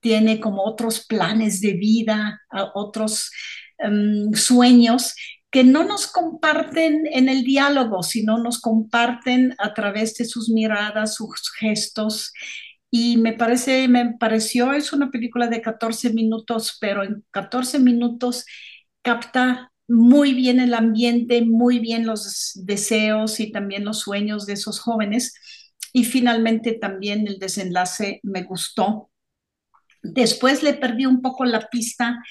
tiene 0.00 0.40
como 0.40 0.64
otros 0.64 1.06
planes 1.06 1.60
de 1.60 1.74
vida, 1.74 2.40
otros 2.74 3.30
em, 3.78 4.32
sueños 4.32 5.14
que 5.50 5.64
no 5.64 5.84
nos 5.84 6.06
comparten 6.06 7.06
en 7.12 7.28
el 7.28 7.42
diálogo, 7.42 8.02
sino 8.02 8.38
nos 8.38 8.60
comparten 8.60 9.54
a 9.58 9.74
través 9.74 10.14
de 10.14 10.24
sus 10.24 10.48
miradas, 10.48 11.16
sus 11.16 11.50
gestos 11.58 12.32
y 12.90 13.16
me 13.18 13.32
parece, 13.32 13.86
me 13.88 14.14
pareció, 14.18 14.72
es 14.72 14.92
una 14.92 15.10
película 15.10 15.46
de 15.46 15.62
14 15.62 16.10
minutos, 16.12 16.76
pero 16.80 17.04
en 17.04 17.24
14 17.30 17.78
minutos 17.78 18.46
capta 19.02 19.72
muy 19.88 20.34
bien 20.34 20.60
el 20.60 20.74
ambiente, 20.74 21.42
muy 21.42 21.78
bien 21.78 22.06
los 22.06 22.52
deseos 22.64 23.40
y 23.40 23.52
también 23.52 23.84
los 23.84 24.00
sueños 24.00 24.46
de 24.46 24.54
esos 24.54 24.80
jóvenes. 24.80 25.34
Y 25.92 26.04
finalmente 26.04 26.72
también 26.72 27.26
el 27.26 27.38
desenlace 27.38 28.20
me 28.22 28.42
gustó. 28.44 29.10
Después 30.02 30.62
le 30.62 30.74
perdí 30.74 31.06
un 31.06 31.20
poco 31.22 31.44
la 31.44 31.68
pista 31.68 32.22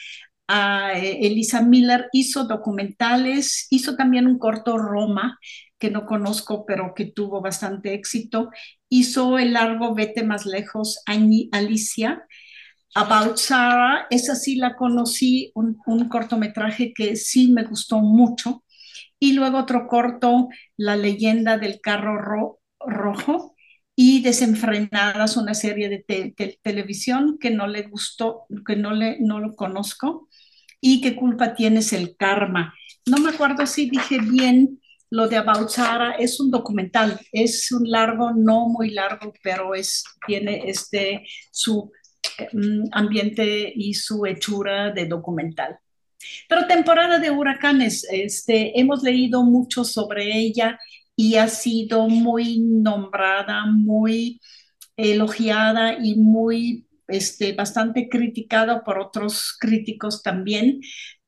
a 0.48 0.94
eh, 0.98 1.28
Elisa 1.28 1.62
Miller, 1.62 2.08
hizo 2.12 2.45
documentales, 2.45 3.67
hizo 3.69 3.95
también 3.95 4.26
un 4.28 4.39
corto 4.39 4.78
Roma, 4.78 5.38
que 5.80 5.89
no 5.89 6.06
conozco, 6.06 6.65
pero 6.65 6.94
que 6.94 7.06
tuvo 7.06 7.42
bastante 7.42 7.94
éxito. 7.94 8.52
Hizo 8.89 9.39
el 9.39 9.54
largo 9.54 9.96
Vete 9.96 10.24
más 10.24 10.46
lejos, 10.46 11.02
Alicia. 11.06 12.26
About 12.96 13.38
Sarah, 13.38 14.08
esa 14.10 14.36
sí 14.36 14.56
la 14.56 14.76
conocí, 14.76 15.52
un, 15.56 15.78
cortometraje 16.10 16.92
que 16.94 17.15
sí 17.15 17.52
me 17.52 17.63
gustó 17.63 18.00
mucho. 18.00 18.63
Y 19.20 19.34
luego 19.34 19.60
otro 19.60 19.88
corto, 19.88 20.50
La 20.78 20.96
leyenda 20.96 21.58
del 21.58 21.80
carro 21.82 22.60
rojo 22.80 23.56
y 23.96 24.22
Desenfrenadas, 24.22 25.38
una 25.38 25.54
serie 25.54 25.89
de, 25.89 26.58
televisión 26.62 27.38
que 27.39 27.52
no 27.52 27.68
le 27.68 27.84
gustó, 27.84 28.46
que 28.65 28.76
no, 28.76 28.92
le, 28.92 29.18
no 29.20 29.39
lo 29.39 29.56
conozco. 29.56 30.28
Y 30.82 31.02
qué 31.02 31.15
culpa 31.15 31.54
tienes 31.54 31.94
el 31.94 32.15
karma. 32.18 32.74
No 33.06 33.18
me 33.18 33.30
acuerdo 33.30 33.65
si 33.65 33.89
dije 33.89 34.20
bien 34.20 34.79
lo 35.12 35.28
de 35.28 35.38
About 35.38 35.69
Sarah 35.69 36.12
es 36.12 36.39
un 36.39 36.52
documental, 36.52 37.19
es 37.32 37.72
un 37.72 37.89
largo, 37.89 38.32
no 38.32 38.67
muy 38.67 38.91
largo, 38.91 39.34
pero 39.43 39.74
es, 39.74 40.04
tiene 40.28 40.69
este, 40.69 41.26
su 41.52 41.91
mm, 42.54 42.89
ambiente 42.91 43.72
y 43.76 43.93
su 43.93 44.26
hechura 44.26 44.91
de 44.91 45.06
documental. 45.06 45.80
Pero 46.48 46.67
temporada 46.67 47.17
de 47.19 47.32
huracanes, 47.32 48.06
este, 48.12 48.80
hemos 48.80 49.04
leído 49.04 49.43
mucho 49.43 49.84
sobre 49.84 50.38
ella 50.38 50.80
y 51.15 51.36
ha 51.36 51.48
sido 51.48 52.08
muy 52.08 52.60
nombrada, 52.60 53.65
muy 53.65 54.39
elogiada 54.95 55.98
y 56.02 56.15
muy 56.15 56.88
este, 57.08 57.54
bastante 57.54 58.10
criticada 58.10 58.84
por 58.84 59.00
otros 59.00 59.56
críticos 59.60 60.22
también, 60.22 60.82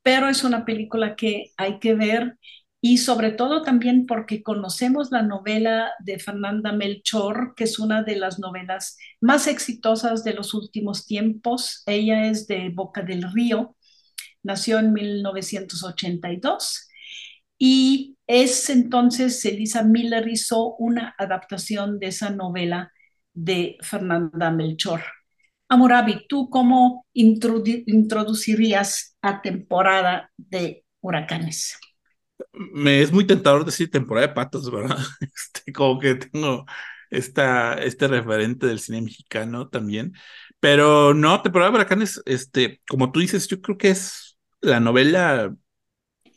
pero 0.04 0.30
es 0.30 0.44
una 0.44 0.66
película 0.66 1.16
que 1.16 1.52
hay 1.58 1.80
que 1.80 1.96
ver 1.96 2.38
y 2.82 2.98
sobre 2.98 3.32
todo 3.32 3.62
también 3.62 4.08
porque 4.08 4.42
conocemos 4.42 5.12
la 5.12 5.22
novela 5.22 5.92
de 6.00 6.18
Fernanda 6.18 6.72
Melchor, 6.72 7.54
que 7.56 7.66
es 7.66 7.78
una 7.78 8.02
de 8.02 8.16
las 8.16 8.40
novelas 8.40 8.98
más 9.22 9.46
exitosas 9.48 10.24
de 10.24 10.34
los 10.34 10.56
últimos 10.56 11.06
tiempos. 11.06 11.84
Ella 11.86 12.26
es 12.26 12.48
de 12.48 12.70
Boca 12.70 13.04
del 13.04 13.32
Río, 13.32 13.76
nació 14.42 14.80
en 14.80 14.94
1982 14.94 16.90
y 17.60 18.18
es 18.26 18.68
entonces 18.72 19.46
Elisa 19.46 19.84
Miller 19.84 20.28
hizo 20.28 20.76
una 20.78 21.14
adaptación 21.20 22.00
de 22.00 22.08
esa 22.08 22.32
novela 22.32 22.92
de 23.34 23.78
Fernanda 23.82 24.50
Melchor. 24.50 25.02
Amorabi, 25.70 26.26
¿tú 26.28 26.50
cómo 26.50 27.06
introducirías 27.14 29.16
a 29.22 29.44
temporada 29.44 30.32
de 30.36 30.84
huracanes? 31.00 31.78
Me 32.54 33.02
es 33.02 33.12
muy 33.12 33.26
tentador 33.26 33.66
decir 33.66 33.90
temporada 33.92 34.28
de 34.28 34.34
patos, 34.34 34.72
¿verdad? 34.72 34.98
Este, 35.22 35.74
como 35.74 36.00
que 36.00 36.16
tengo 36.16 36.66
esta, 37.10 37.76
este 37.76 38.08
referente 38.08 38.68
del 38.68 38.80
cine 38.80 39.02
mexicano 39.02 39.70
también. 39.70 40.14
Pero 40.60 41.14
no, 41.14 41.42
temporada 41.42 41.72
de 41.72 41.78
huracanes, 41.78 42.22
este, 42.26 42.82
como 42.88 43.12
tú 43.12 43.20
dices, 43.20 43.48
yo 43.48 43.62
creo 43.62 43.78
que 43.78 43.90
es 43.90 44.38
la 44.62 44.80
novela 44.80 45.56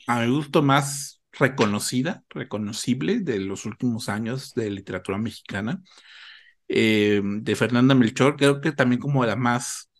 a 0.07 0.21
mi 0.21 0.29
gusto 0.35 0.63
más 0.63 1.23
reconocida, 1.33 2.25
reconocible 2.31 3.21
de 3.21 3.39
los 3.41 3.67
últimos 3.67 4.09
años 4.09 4.55
de 4.55 4.71
literatura 4.71 5.19
mexicana. 5.19 5.83
Eh, 6.69 7.21
de 7.23 7.57
Fernanda 7.57 7.95
Melchor, 7.95 8.37
creo 8.37 8.61
que 8.61 8.73
también 8.73 9.01
como 9.01 9.25
la 9.27 9.37
más 9.37 9.91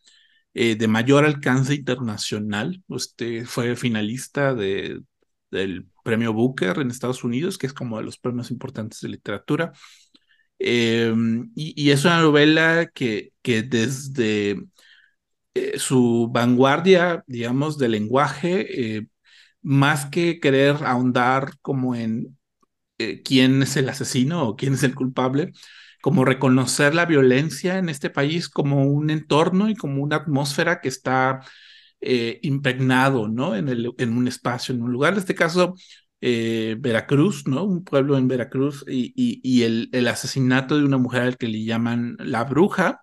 eh, 0.55 0.77
de 0.77 0.89
mayor 0.89 1.25
alcance 1.25 1.75
internacional. 1.75 2.83
Usted 2.89 3.45
fue 3.47 3.77
finalista 3.77 4.55
de, 4.55 5.03
del 5.51 5.89
premio 6.05 6.33
Booker 6.33 6.79
en 6.79 6.91
Estados 6.91 7.25
Unidos, 7.25 7.59
que 7.59 7.67
es 7.67 7.73
como 7.75 7.99
de 7.99 8.05
los 8.05 8.19
premios 8.19 8.53
importantes 8.53 9.01
de 9.01 9.09
literatura. 9.09 9.73
Em, 10.59 11.51
y, 11.57 11.91
es 11.91 12.05
una 12.05 12.21
novela 12.21 12.91
que, 12.95 13.33
desde 13.45 14.65
eh, 15.55 15.79
su 15.79 16.31
vanguardia, 16.33 17.25
digamos, 17.27 17.79
de 17.79 17.89
lenguaje, 17.89 18.97
eh, 18.97 19.07
más 19.63 20.07
que 20.07 20.41
querer 20.41 20.77
ahondar 20.85 21.59
como 21.63 21.95
en 21.95 22.39
eh, 22.99 23.23
quién 23.23 23.63
es 23.63 23.77
el 23.77 23.89
asesino 23.89 24.49
o 24.49 24.57
quién 24.57 24.75
es 24.75 24.83
el 24.85 24.95
culpable, 24.95 25.53
como 26.03 26.25
reconocer 26.25 26.95
la 26.95 27.07
violencia 27.07 27.79
en 27.79 27.89
este 27.89 28.11
país 28.11 28.49
como 28.49 28.85
un 28.87 29.11
entorno 29.11 29.69
y 29.71 29.75
como 29.77 30.03
una 30.03 30.17
atmósfera 30.17 30.81
que 30.81 30.89
está 30.89 31.41
eh, 32.07 32.39
impregnado, 32.43 33.29
¿no? 33.29 33.57
En, 33.57 33.69
el, 33.71 33.91
en 33.97 34.17
un 34.17 34.29
espacio, 34.29 34.75
en 34.75 34.83
un 34.83 34.93
lugar. 34.93 35.15
En 35.15 35.21
este 35.21 35.35
caso, 35.35 35.75
eh, 36.21 36.77
Veracruz, 36.79 37.47
¿no? 37.49 37.65
Un 37.65 37.83
pueblo 37.83 38.19
en 38.19 38.29
Veracruz 38.29 38.85
y, 38.87 39.63
el, 39.63 40.09
asesinato 40.09 40.77
de 40.77 40.85
una 40.85 40.99
mujer 40.99 41.23
al 41.23 41.39
que 41.39 41.49
le 41.49 41.65
llaman 41.65 42.17
la 42.19 42.45
bruja. 42.45 43.01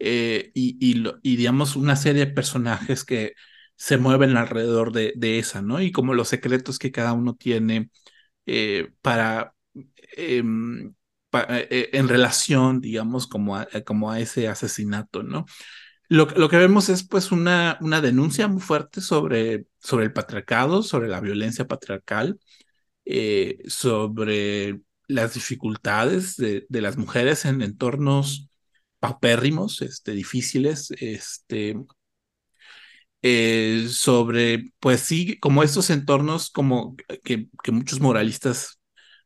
eh, 0.00 0.50
y, 0.54 0.76
y, 1.22 1.36
digamos, 1.36 1.76
una 1.76 1.96
serie 1.96 2.26
de 2.26 2.32
personajes 2.32 3.04
que 3.04 3.34
se 3.76 3.98
mueven 3.98 4.36
alrededor 4.36 4.92
de, 4.92 5.38
esa, 5.38 5.62
¿no? 5.62 5.80
Y 5.80 5.92
como 5.92 6.14
los 6.14 6.28
secretos 6.28 6.78
que 6.78 6.92
cada 6.92 7.12
uno 7.12 7.36
tiene 7.36 7.90
para, 9.02 9.54
em, 10.16 10.94
en 11.32 12.08
relación, 12.08 12.80
digamos, 12.80 13.26
como 13.28 13.56
a, 13.56 13.68
como 13.84 14.10
a 14.10 14.20
ese 14.20 14.48
asesinato, 14.48 15.22
¿no? 15.22 15.46
Lo, 16.08 16.26
lo, 16.26 16.48
que 16.48 16.56
vemos 16.56 16.88
es 16.88 17.06
pues 17.06 17.32
una, 17.32 17.78
una 17.80 18.00
denuncia 18.00 18.48
muy 18.48 18.62
fuerte 18.62 19.00
sobre, 19.00 19.66
sobre 19.78 20.06
el 20.06 20.12
patriarcado, 20.12 20.82
sobre 20.82 21.08
la 21.08 21.20
violencia 21.20 21.66
patriarcal, 21.66 22.38
sobre 23.66 24.80
las 25.06 25.34
dificultades 25.34 26.36
de, 26.36 26.66
de, 26.68 26.80
las 26.82 26.96
mujeres 26.96 27.44
en 27.44 27.62
entornos 27.62 28.48
paupérrimos, 29.00 29.82
este, 29.82 30.12
difíciles, 30.12 30.90
este, 30.92 31.76
eh, 33.22 33.86
sobre, 33.90 34.72
pues 34.80 35.00
sí, 35.00 35.38
como 35.40 35.62
estos 35.62 35.90
entornos 35.90 36.50
como 36.50 36.96
que, 37.24 37.48
que 37.62 37.72
muchos 37.72 38.00
moralistas 38.00 38.80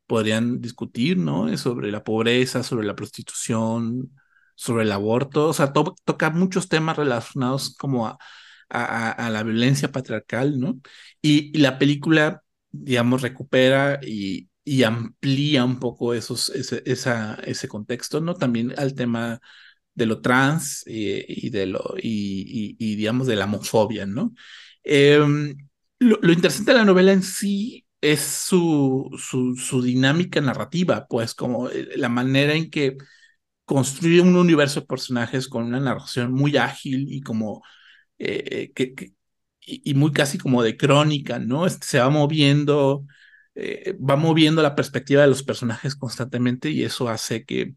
podrían 0.07 0.61
discutir, 0.61 1.17
¿no? 1.17 1.55
Sobre 1.57 1.91
la 1.91 2.03
pobreza, 2.03 2.63
sobre 2.63 2.87
la 2.87 2.95
prostitución, 2.95 4.11
sobre 4.55 4.83
el 4.83 4.91
aborto, 4.91 5.49
o 5.49 5.53
sea, 5.53 5.73
toca 5.73 6.29
muchos 6.29 6.69
temas 6.69 6.97
relacionados 6.97 7.75
como 7.75 8.07
a, 8.07 8.17
la 8.69 9.43
violencia 9.43 9.91
patriarcal, 9.91 10.59
¿no? 10.59 10.79
Y, 11.21 11.57
la 11.57 11.77
película, 11.77 12.43
digamos, 12.71 13.21
recupera 13.21 13.99
y, 14.01 14.49
y 14.63 14.83
amplía 14.83 15.63
un 15.63 15.79
poco 15.79 16.13
esos, 16.13 16.49
ese, 16.49 16.83
ese 16.85 17.67
contexto, 17.67 18.21
¿no? 18.21 18.33
También 18.35 18.73
al 18.77 18.95
tema 18.95 19.39
de 19.93 20.05
lo 20.05 20.21
trans 20.21 20.83
y, 20.87 21.47
y 21.47 21.49
de 21.51 21.67
lo, 21.67 21.95
y, 22.01 22.95
digamos, 22.95 23.27
de 23.27 23.35
la 23.35 23.45
homofobia, 23.45 24.05
¿no? 24.05 24.33
Eh, 24.83 25.19
lo, 25.99 26.33
interesante 26.33 26.71
de 26.71 26.77
la 26.77 26.85
novela 26.85 27.13
en 27.13 27.23
sí 27.23 27.85
es 28.01 28.21
su, 28.21 29.09
su, 29.17 29.55
su, 29.55 29.81
dinámica 29.81 30.41
narrativa, 30.41 31.07
pues 31.07 31.33
como 31.33 31.69
eh, 31.69 31.89
la 31.95 32.09
manera 32.09 32.53
en 32.53 32.69
que 32.69 32.97
construye 33.65 34.21
un 34.21 34.35
universo 34.35 34.81
de 34.81 34.87
personajes 34.87 35.47
con 35.47 35.63
una 35.65 35.79
narración 35.79 36.33
muy 36.33 36.57
ágil 36.57 37.07
y 37.09 37.21
como 37.21 37.63
eh, 38.19 38.71
que, 38.75 38.93
que 38.95 39.13
y, 39.65 39.93
muy 39.95 40.11
casi 40.11 40.37
como 40.37 40.63
de 40.63 40.77
crónica, 40.77 41.39
¿no? 41.39 41.65
Este, 41.65 41.87
se 41.87 41.99
va 41.99 42.09
moviendo, 42.09 43.05
eh, 43.55 43.95
va 43.99 44.15
moviendo 44.15 44.61
la 44.61 44.75
perspectiva 44.75 45.21
de 45.23 45.27
los 45.29 45.43
personajes 45.43 45.95
constantemente 45.95 46.69
y 46.69 46.83
eso 46.83 47.09
hace 47.09 47.45
que, 47.45 47.75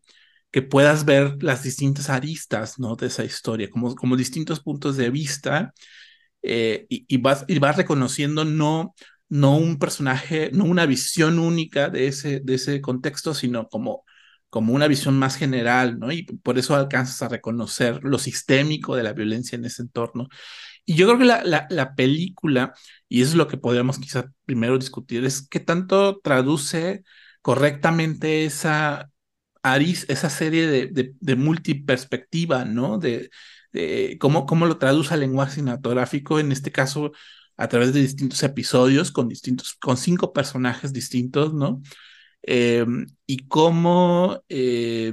que 0.50 0.62
puedas 0.62 1.04
ver 1.04 1.42
las 1.42 1.62
distintas 1.62 2.10
aristas, 2.10 2.78
¿no? 2.78 2.96
De 2.96 3.06
esa 3.08 3.24
historia, 3.24 3.70
como, 3.70 3.94
como 3.94 4.16
distintos 4.16 4.60
puntos 4.60 4.96
de 4.96 5.10
vista 5.10 5.74
eh, 6.42 6.86
y, 6.88 7.06
y, 7.08 7.18
vas, 7.18 7.44
y 7.48 7.58
vas 7.58 7.76
reconociendo 7.76 8.44
no, 8.44 8.94
no 9.28 9.56
un 9.58 9.78
personaje, 9.78 10.50
no 10.52 10.64
una 10.64 10.86
visión 10.86 11.38
única 11.38 11.90
de 11.90 12.08
ese, 12.08 12.40
de 12.40 12.54
ese 12.56 12.80
contexto, 12.80 13.34
sino 13.34 13.68
como, 13.68 14.04
como 14.50 14.72
una 14.74 14.88
visión 14.88 15.18
más 15.18 15.36
general, 15.36 15.98
¿no? 15.98 16.12
Y 16.12 16.22
por 16.24 16.58
eso 16.58 16.74
alcanzas 16.74 17.22
a 17.22 17.28
reconocer 17.28 18.00
lo 18.04 18.18
sistémico 18.18 18.96
de 18.96 19.02
la 19.02 19.12
violencia 19.12 19.56
en 19.56 19.64
ese 19.64 19.82
entorno. 19.82 20.28
Y 20.84 20.94
yo 20.94 21.06
creo 21.06 21.18
que 21.18 21.24
la, 21.24 21.44
la, 21.44 21.66
la 21.70 21.94
película, 21.94 22.74
y 23.08 23.22
eso 23.22 23.32
es 23.32 23.36
lo 23.36 23.48
que 23.48 23.58
podríamos 23.58 23.98
quizás 23.98 24.26
primero 24.44 24.78
discutir, 24.78 25.24
es 25.24 25.46
qué 25.48 25.60
tanto 25.60 26.20
traduce 26.20 27.02
correctamente 27.42 28.44
esa, 28.44 29.10
esa 30.08 30.30
serie 30.30 30.66
de, 30.68 30.86
de, 30.88 31.14
de 31.20 31.36
multiperspectiva, 31.36 32.64
¿no? 32.64 32.98
De, 32.98 33.30
de 33.72 34.16
cómo, 34.20 34.46
cómo, 34.46 34.66
lo 34.66 34.78
traduce 34.78 35.14
al 35.14 35.20
lenguaje 35.20 35.56
cinematográfico, 35.56 36.38
en 36.40 36.52
este 36.52 36.72
caso 36.72 37.12
a 37.56 37.68
través 37.68 37.92
de 37.92 38.00
distintos 38.00 38.42
episodios 38.42 39.10
con 39.12 39.28
distintos, 39.28 39.74
con 39.74 39.96
cinco 39.96 40.32
personajes 40.32 40.92
distintos, 40.92 41.54
¿no? 41.54 41.82
Eh, 42.46 42.86
y 43.26 43.46
cómo, 43.48 44.42
eh, 44.48 45.12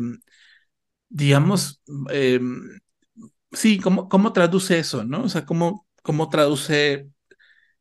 digamos, 1.09 1.81
eh, 2.11 2.39
sí, 3.51 3.79
cómo, 3.79 4.09
cómo 4.09 4.33
traduce 4.33 4.79
eso, 4.79 5.03
¿no? 5.03 5.23
O 5.23 5.29
sea, 5.29 5.45
cómo, 5.45 5.87
cómo 6.01 6.29
traduce 6.29 7.09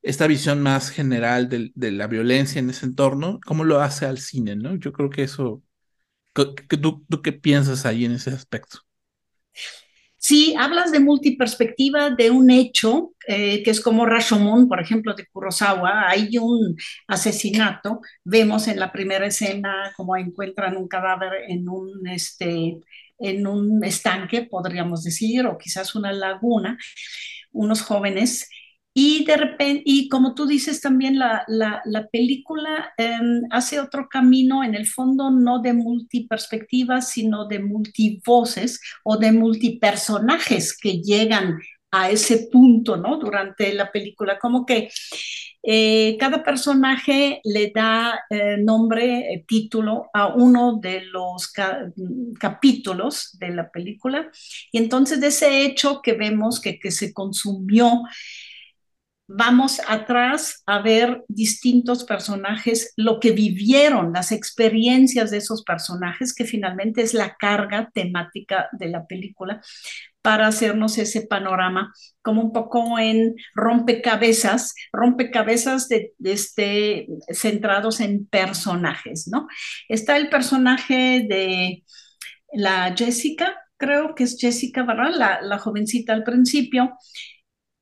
esta 0.03 0.27
visión 0.29 0.63
más 0.63 0.91
general 0.91 1.49
de, 1.49 1.73
de, 1.75 1.93
la 1.93 2.07
violencia 2.09 2.61
en 2.61 2.71
ese 2.71 2.87
entorno, 2.87 3.41
cómo 3.47 3.65
lo 3.65 3.81
hace 3.81 4.07
al 4.07 4.19
cine, 4.19 4.57
¿no? 4.57 4.77
Yo 4.77 4.93
creo 4.93 5.11
que 5.11 5.25
eso 5.25 5.63
¿Tú, 6.35 6.55
tú 7.09 7.23
qué 7.23 7.33
piensas 7.33 7.87
ahí 7.87 8.05
en 8.07 8.13
ese 8.13 8.31
aspecto? 8.31 8.81
Sí, 10.25 10.55
hablas 10.57 10.93
de 10.93 11.01
multiperspectiva 11.01 12.11
de 12.11 12.31
un 12.31 12.51
hecho 12.51 13.13
eh, 13.27 13.63
que 13.65 13.71
es 13.73 13.81
como 13.81 14.07
Rashomon, 14.07 14.69
por 14.69 14.81
ejemplo, 14.81 15.15
de 15.15 15.27
Kurosawa. 15.27 16.09
Hay 16.09 16.39
un 16.39 16.77
asesinato. 17.09 18.01
Vemos 18.25 18.69
en 18.69 18.79
la 18.79 18.93
primera 18.93 19.27
escena 19.27 19.93
cómo 19.97 20.17
encuentran 20.17 20.77
un 20.77 20.87
cadáver 20.89 21.33
en 21.49 21.69
un, 21.69 22.07
este, 22.07 22.79
en 23.19 23.47
un 23.49 23.83
estanque, 23.85 24.43
podríamos 24.45 25.03
decir, 25.03 25.45
o 25.47 25.59
quizás 25.59 25.95
una 25.97 26.13
laguna. 26.13 26.79
Unos 27.53 27.83
jóvenes 27.83 28.49
y 28.95 29.25
de 29.25 29.37
repente, 29.37 29.83
y 29.85 30.09
como 30.09 30.35
tú 30.35 30.47
dices 30.47 30.81
también, 30.81 31.19
la, 31.19 31.45
la, 31.49 31.81
la 31.85 32.09
película 32.09 32.93
eh, 32.99 33.19
hace 33.51 33.81
otro 33.81 34.09
camino, 34.09 34.63
en 34.63 34.75
el 34.75 34.87
fondo 34.87 35.31
no 35.31 35.61
de 35.61 35.73
multiperspectivas, 35.73 37.09
sino 37.09 37.47
de 37.47 37.61
multivoces 37.61 38.81
o 39.05 39.17
de 39.17 39.33
multipersonajes 39.33 40.77
que 40.77 41.01
llegan 41.01 41.59
a 41.91 42.11
ese 42.11 42.49
punto, 42.51 42.97
¿no? 42.97 43.19
Durante 43.19 43.73
la 43.75 43.93
película, 43.93 44.39
como 44.39 44.65
que 44.65 44.89
eh, 45.63 46.17
cada 46.19 46.43
personaje 46.43 47.41
le 47.45 47.71
da 47.73 48.25
eh, 48.31 48.57
nombre, 48.59 49.33
eh, 49.33 49.45
título 49.47 50.11
a 50.13 50.35
uno 50.35 50.79
de 50.81 51.03
los 51.03 51.53
ca 51.53 51.93
capítulos 52.41 53.37
de 53.39 53.51
la 53.51 53.71
película. 53.71 54.31
Y 54.73 54.79
entonces 54.79 55.21
de 55.21 55.29
ese 55.29 55.65
hecho 55.65 56.01
que 56.03 56.15
vemos 56.15 56.61
que, 56.61 56.81
que 56.81 56.91
se 56.91 57.13
consumió, 57.13 58.03
vamos 59.35 59.81
atrás 59.89 60.63
a 60.67 60.81
ver 60.81 61.25
distintos 61.29 62.05
personajes, 62.05 62.93
lo 62.97 63.19
que 63.19 63.33
vivieron, 63.33 64.13
las 64.13 64.33
experiencias 64.33 65.31
de 65.31 65.39
esos 65.39 65.63
personajes, 65.63 66.35
que 66.35 66.45
finalmente 66.45 67.03
es 67.03 67.15
la 67.15 67.37
carga 67.37 67.91
temática 67.95 68.69
de 68.73 68.89
la 68.89 69.07
película, 69.07 69.61
para 70.21 70.47
hacernos 70.47 70.99
ese 70.99 71.27
panorama 71.27 71.93
como 72.23 72.43
un 72.43 72.53
poco 72.53 72.99
en 72.99 73.35
rompecabezas, 73.55 74.75
rompecabezas 74.93 75.89
de, 75.89 76.13
este, 76.23 77.09
centrados 77.33 78.01
en 78.01 78.27
personajes, 78.27 79.29
¿no? 79.29 79.49
Está 79.89 80.17
el 80.17 80.29
personaje 80.29 81.27
de 81.29 81.85
la 82.53 82.95
Jessica, 82.97 83.57
creo 83.77 84.15
que 84.15 84.25
es 84.25 84.37
Jessica. 84.39 84.85
La, 84.85 85.41
la 85.43 85.59
jovencita 85.59 86.13
al 86.13 86.23
principio, 86.23 86.97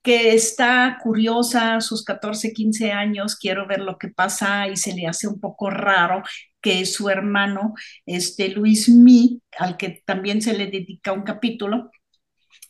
que 0.01 0.33
está 0.33 0.97
curiosa 1.01 1.75
a 1.75 1.81
sus 1.81 2.03
14, 2.03 2.53
15 2.53 2.91
años, 2.91 3.35
quiero 3.35 3.67
ver 3.67 3.81
lo 3.81 3.97
que 3.97 4.07
pasa 4.09 4.67
y 4.67 4.77
se 4.77 4.93
le 4.93 5.07
hace 5.07 5.27
un 5.27 5.39
poco 5.39 5.69
raro 5.69 6.23
que 6.61 6.85
su 6.85 7.09
hermano, 7.09 7.73
este 8.05 8.49
Luis 8.49 8.89
Mi, 8.89 9.41
al 9.57 9.77
que 9.77 10.01
también 10.05 10.41
se 10.41 10.53
le 10.53 10.67
dedica 10.67 11.11
un 11.11 11.23
capítulo, 11.23 11.91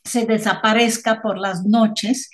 se 0.04 0.26
desaparezca 0.26 1.22
por 1.22 1.38
las 1.38 1.64
noches. 1.64 2.30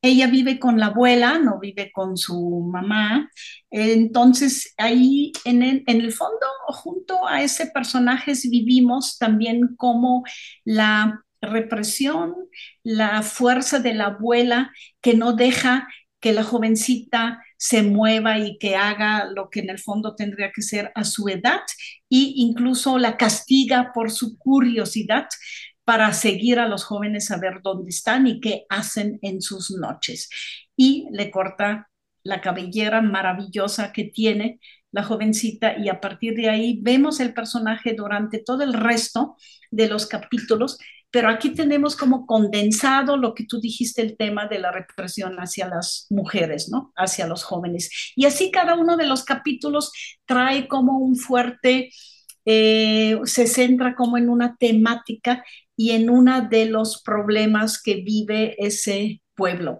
Ella 0.00 0.28
vive 0.28 0.60
con 0.60 0.78
la 0.78 0.86
abuela, 0.86 1.38
no 1.38 1.58
vive 1.58 1.90
con 1.92 2.16
su 2.16 2.60
mamá. 2.72 3.30
Entonces, 3.70 4.74
ahí 4.78 5.32
en 5.44 5.62
el, 5.62 5.82
en 5.86 6.00
el 6.00 6.12
fondo, 6.12 6.46
junto 6.68 7.26
a 7.26 7.42
ese 7.42 7.66
personaje, 7.66 8.32
vivimos 8.44 9.18
también 9.18 9.74
como 9.76 10.22
la 10.64 11.24
represión, 11.40 12.34
la 12.82 13.22
fuerza 13.22 13.78
de 13.78 13.94
la 13.94 14.06
abuela 14.06 14.72
que 15.00 15.14
no 15.14 15.34
deja 15.34 15.88
que 16.20 16.32
la 16.32 16.42
jovencita 16.42 17.42
se 17.56 17.82
mueva 17.82 18.38
y 18.38 18.58
que 18.58 18.76
haga 18.76 19.26
lo 19.26 19.50
que 19.50 19.60
en 19.60 19.70
el 19.70 19.78
fondo 19.78 20.14
tendría 20.14 20.52
que 20.52 20.62
ser 20.62 20.90
a 20.94 21.04
su 21.04 21.28
edad 21.28 21.60
e 22.10 22.32
incluso 22.36 22.98
la 22.98 23.16
castiga 23.16 23.92
por 23.92 24.10
su 24.10 24.38
curiosidad 24.38 25.28
para 25.84 26.12
seguir 26.12 26.58
a 26.58 26.68
los 26.68 26.84
jóvenes 26.84 27.30
a 27.30 27.38
ver 27.38 27.60
dónde 27.62 27.90
están 27.90 28.26
y 28.26 28.40
qué 28.40 28.66
hacen 28.68 29.18
en 29.22 29.40
sus 29.40 29.70
noches. 29.70 30.28
Y 30.76 31.06
le 31.12 31.30
corta 31.30 31.88
la 32.22 32.40
cabellera 32.40 33.00
maravillosa 33.00 33.92
que 33.92 34.04
tiene 34.04 34.60
la 34.92 35.02
jovencita 35.02 35.78
y 35.78 35.88
a 35.88 36.00
partir 36.00 36.34
de 36.34 36.48
ahí 36.48 36.80
vemos 36.82 37.20
el 37.20 37.34
personaje 37.34 37.94
durante 37.94 38.38
todo 38.38 38.62
el 38.64 38.72
resto 38.72 39.36
de 39.70 39.88
los 39.88 40.06
capítulos 40.06 40.78
pero 41.10 41.28
aquí 41.28 41.54
tenemos 41.54 41.96
como 41.96 42.26
condensado 42.26 43.16
lo 43.16 43.34
que 43.34 43.44
tú 43.44 43.60
dijiste, 43.60 44.02
el 44.02 44.16
tema 44.16 44.46
de 44.46 44.58
la 44.58 44.70
represión 44.70 45.36
hacia 45.38 45.66
las 45.68 46.06
mujeres, 46.10 46.68
¿no? 46.70 46.92
Hacia 46.96 47.26
los 47.26 47.44
jóvenes. 47.44 48.12
Y 48.14 48.26
así 48.26 48.50
cada 48.50 48.74
uno 48.74 48.96
de 48.96 49.06
los 49.06 49.24
capítulos 49.24 49.92
trae 50.26 50.68
como 50.68 50.98
un 50.98 51.16
fuerte 51.16 51.90
eh, 52.50 53.20
se 53.24 53.46
centra 53.46 53.94
como 53.94 54.16
en 54.16 54.30
una 54.30 54.56
temática 54.56 55.44
y 55.76 55.90
en 55.90 56.08
uno 56.08 56.48
de 56.48 56.64
los 56.64 57.02
problemas 57.02 57.82
que 57.82 57.96
vive 57.96 58.56
ese 58.58 59.22
pueblo. 59.34 59.78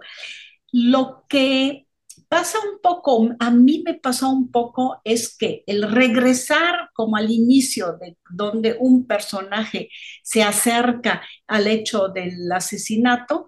Lo 0.70 1.24
que 1.30 1.87
pasa 2.28 2.58
un 2.60 2.80
poco, 2.82 3.30
a 3.38 3.50
mí 3.50 3.82
me 3.84 3.94
pasó 3.94 4.30
un 4.30 4.50
poco, 4.50 5.00
es 5.04 5.36
que 5.36 5.64
el 5.66 5.90
regresar 5.90 6.90
como 6.94 7.16
al 7.16 7.30
inicio 7.30 7.96
de 8.00 8.16
donde 8.30 8.76
un 8.78 9.06
personaje 9.06 9.88
se 10.22 10.42
acerca 10.42 11.22
al 11.46 11.66
hecho 11.66 12.08
del 12.08 12.50
asesinato, 12.52 13.46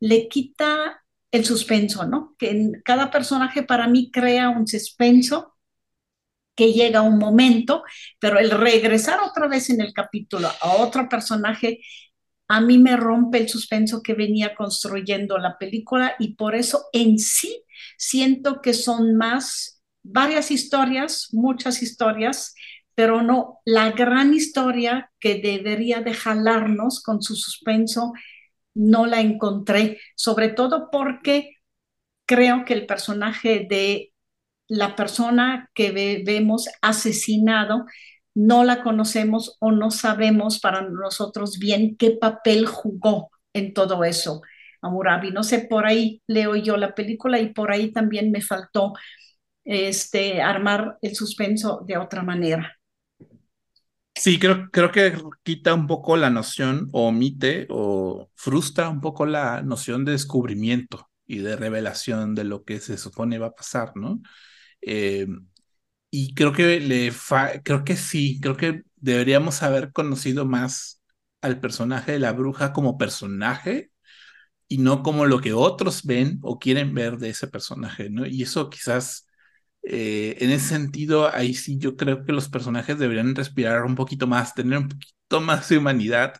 le 0.00 0.28
quita 0.28 1.02
el 1.30 1.44
suspenso, 1.44 2.06
¿no? 2.06 2.34
Que 2.38 2.50
en 2.50 2.82
cada 2.84 3.10
personaje 3.10 3.62
para 3.62 3.86
mí 3.88 4.10
crea 4.10 4.50
un 4.50 4.66
suspenso 4.66 5.54
que 6.54 6.72
llega 6.72 7.02
un 7.02 7.18
momento, 7.18 7.82
pero 8.18 8.38
el 8.38 8.50
regresar 8.50 9.20
otra 9.20 9.48
vez 9.48 9.70
en 9.70 9.80
el 9.80 9.92
capítulo 9.92 10.48
a 10.60 10.72
otro 10.76 11.08
personaje 11.08 11.80
a 12.52 12.60
mí 12.60 12.76
me 12.76 12.98
rompe 12.98 13.38
el 13.38 13.48
suspenso 13.48 14.02
que 14.02 14.12
venía 14.12 14.54
construyendo 14.54 15.38
la 15.38 15.56
película 15.56 16.16
y 16.18 16.34
por 16.34 16.54
eso 16.54 16.84
en 16.92 17.18
sí 17.18 17.64
siento 17.96 18.60
que 18.60 18.74
son 18.74 19.16
más 19.16 19.82
varias 20.02 20.50
historias, 20.50 21.30
muchas 21.32 21.82
historias, 21.82 22.54
pero 22.94 23.22
no 23.22 23.60
la 23.64 23.92
gran 23.92 24.34
historia 24.34 25.10
que 25.18 25.36
debería 25.36 26.02
de 26.02 26.12
jalarnos 26.12 27.02
con 27.02 27.22
su 27.22 27.36
suspenso, 27.36 28.12
no 28.74 29.06
la 29.06 29.22
encontré, 29.22 29.98
sobre 30.14 30.50
todo 30.50 30.90
porque 30.92 31.56
creo 32.26 32.66
que 32.66 32.74
el 32.74 32.84
personaje 32.84 33.66
de 33.66 34.12
la 34.68 34.94
persona 34.94 35.70
que 35.72 36.22
vemos 36.22 36.68
asesinado 36.82 37.86
no 38.34 38.64
la 38.64 38.82
conocemos 38.82 39.56
o 39.60 39.72
no 39.72 39.90
sabemos 39.90 40.60
para 40.60 40.82
nosotros 40.82 41.58
bien 41.58 41.96
qué 41.96 42.12
papel 42.12 42.66
jugó 42.66 43.30
en 43.52 43.74
todo 43.74 44.04
eso 44.04 44.42
Amurabi. 44.82 45.30
No 45.30 45.44
sé, 45.44 45.60
por 45.60 45.86
ahí 45.86 46.20
leo 46.26 46.56
yo 46.56 46.76
la 46.76 46.94
película 46.94 47.40
y 47.40 47.52
por 47.52 47.70
ahí 47.70 47.92
también 47.92 48.30
me 48.30 48.42
faltó 48.42 48.92
este, 49.64 50.42
armar 50.42 50.98
el 51.00 51.14
suspenso 51.14 51.84
de 51.86 51.96
otra 51.96 52.22
manera. 52.22 52.76
Sí, 54.14 54.38
creo, 54.38 54.68
creo 54.70 54.92
que 54.92 55.14
quita 55.42 55.72
un 55.72 55.86
poco 55.86 56.16
la 56.16 56.30
noción 56.30 56.88
o 56.92 57.08
omite 57.08 57.66
o 57.70 58.28
frustra 58.34 58.90
un 58.90 59.00
poco 59.00 59.24
la 59.24 59.62
noción 59.62 60.04
de 60.04 60.12
descubrimiento 60.12 61.08
y 61.24 61.38
de 61.38 61.56
revelación 61.56 62.34
de 62.34 62.44
lo 62.44 62.64
que 62.64 62.78
se 62.78 62.98
supone 62.98 63.38
va 63.38 63.48
a 63.48 63.54
pasar, 63.54 63.92
¿no? 63.94 64.20
Eh, 64.82 65.26
y 66.12 66.34
creo 66.36 66.52
que 66.54 66.80
le 66.80 67.12
creo 67.64 67.84
que 67.84 67.96
sí, 67.96 68.40
creo 68.42 68.56
que 68.58 68.84
deberíamos 68.98 69.64
haber 69.64 69.92
conocido 69.92 70.46
más 70.46 71.02
al 71.42 71.60
personaje 71.60 72.12
de 72.14 72.20
la 72.20 72.32
bruja 72.34 72.74
como 72.74 72.98
personaje 72.98 73.92
y 74.68 74.78
no 74.78 75.02
como 75.02 75.26
lo 75.26 75.40
que 75.40 75.52
otros 75.52 76.04
ven 76.04 76.38
o 76.42 76.58
quieren 76.58 76.94
ver 76.94 77.18
de 77.18 77.30
ese 77.30 77.48
personaje, 77.48 78.10
¿no? 78.10 78.26
Y 78.26 78.42
eso 78.42 78.70
quizás 78.70 79.26
eh, 79.84 80.36
en 80.40 80.50
ese 80.50 80.68
sentido, 80.70 81.32
ahí 81.34 81.54
sí 81.54 81.78
yo 81.78 81.96
creo 81.96 82.24
que 82.24 82.32
los 82.32 82.48
personajes 82.48 82.98
deberían 82.98 83.34
respirar 83.34 83.84
un 83.84 83.94
poquito 83.96 84.26
más, 84.26 84.54
tener 84.54 84.78
un 84.78 84.88
poquito 84.90 85.40
más 85.42 85.68
de 85.68 85.78
humanidad 85.78 86.34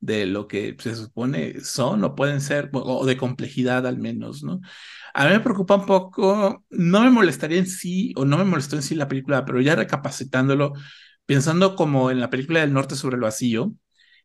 de 0.00 0.26
lo 0.26 0.48
que 0.48 0.76
se 0.80 0.94
supone 0.96 1.60
son 1.60 2.04
o 2.04 2.14
pueden 2.16 2.40
ser, 2.40 2.70
o 2.74 3.06
de 3.06 3.16
complejidad 3.16 3.86
al 3.86 3.98
menos, 3.98 4.42
¿no? 4.44 4.60
A 5.14 5.24
mí 5.26 5.30
me 5.32 5.40
preocupa 5.40 5.76
un 5.76 5.86
poco, 5.86 6.64
no 6.70 7.00
me 7.02 7.10
molestaría 7.10 7.58
en 7.58 7.66
sí, 7.66 8.12
o 8.16 8.24
no 8.24 8.38
me 8.38 8.44
molestó 8.44 8.76
en 8.76 8.82
sí 8.82 8.94
la 8.94 9.08
película, 9.08 9.44
pero 9.44 9.60
ya 9.60 9.74
recapacitándolo, 9.74 10.72
pensando 11.26 11.76
como 11.76 12.10
en 12.10 12.20
la 12.20 12.30
película 12.30 12.60
del 12.60 12.72
norte 12.72 12.94
sobre 12.96 13.16
el 13.16 13.22
vacío, 13.22 13.72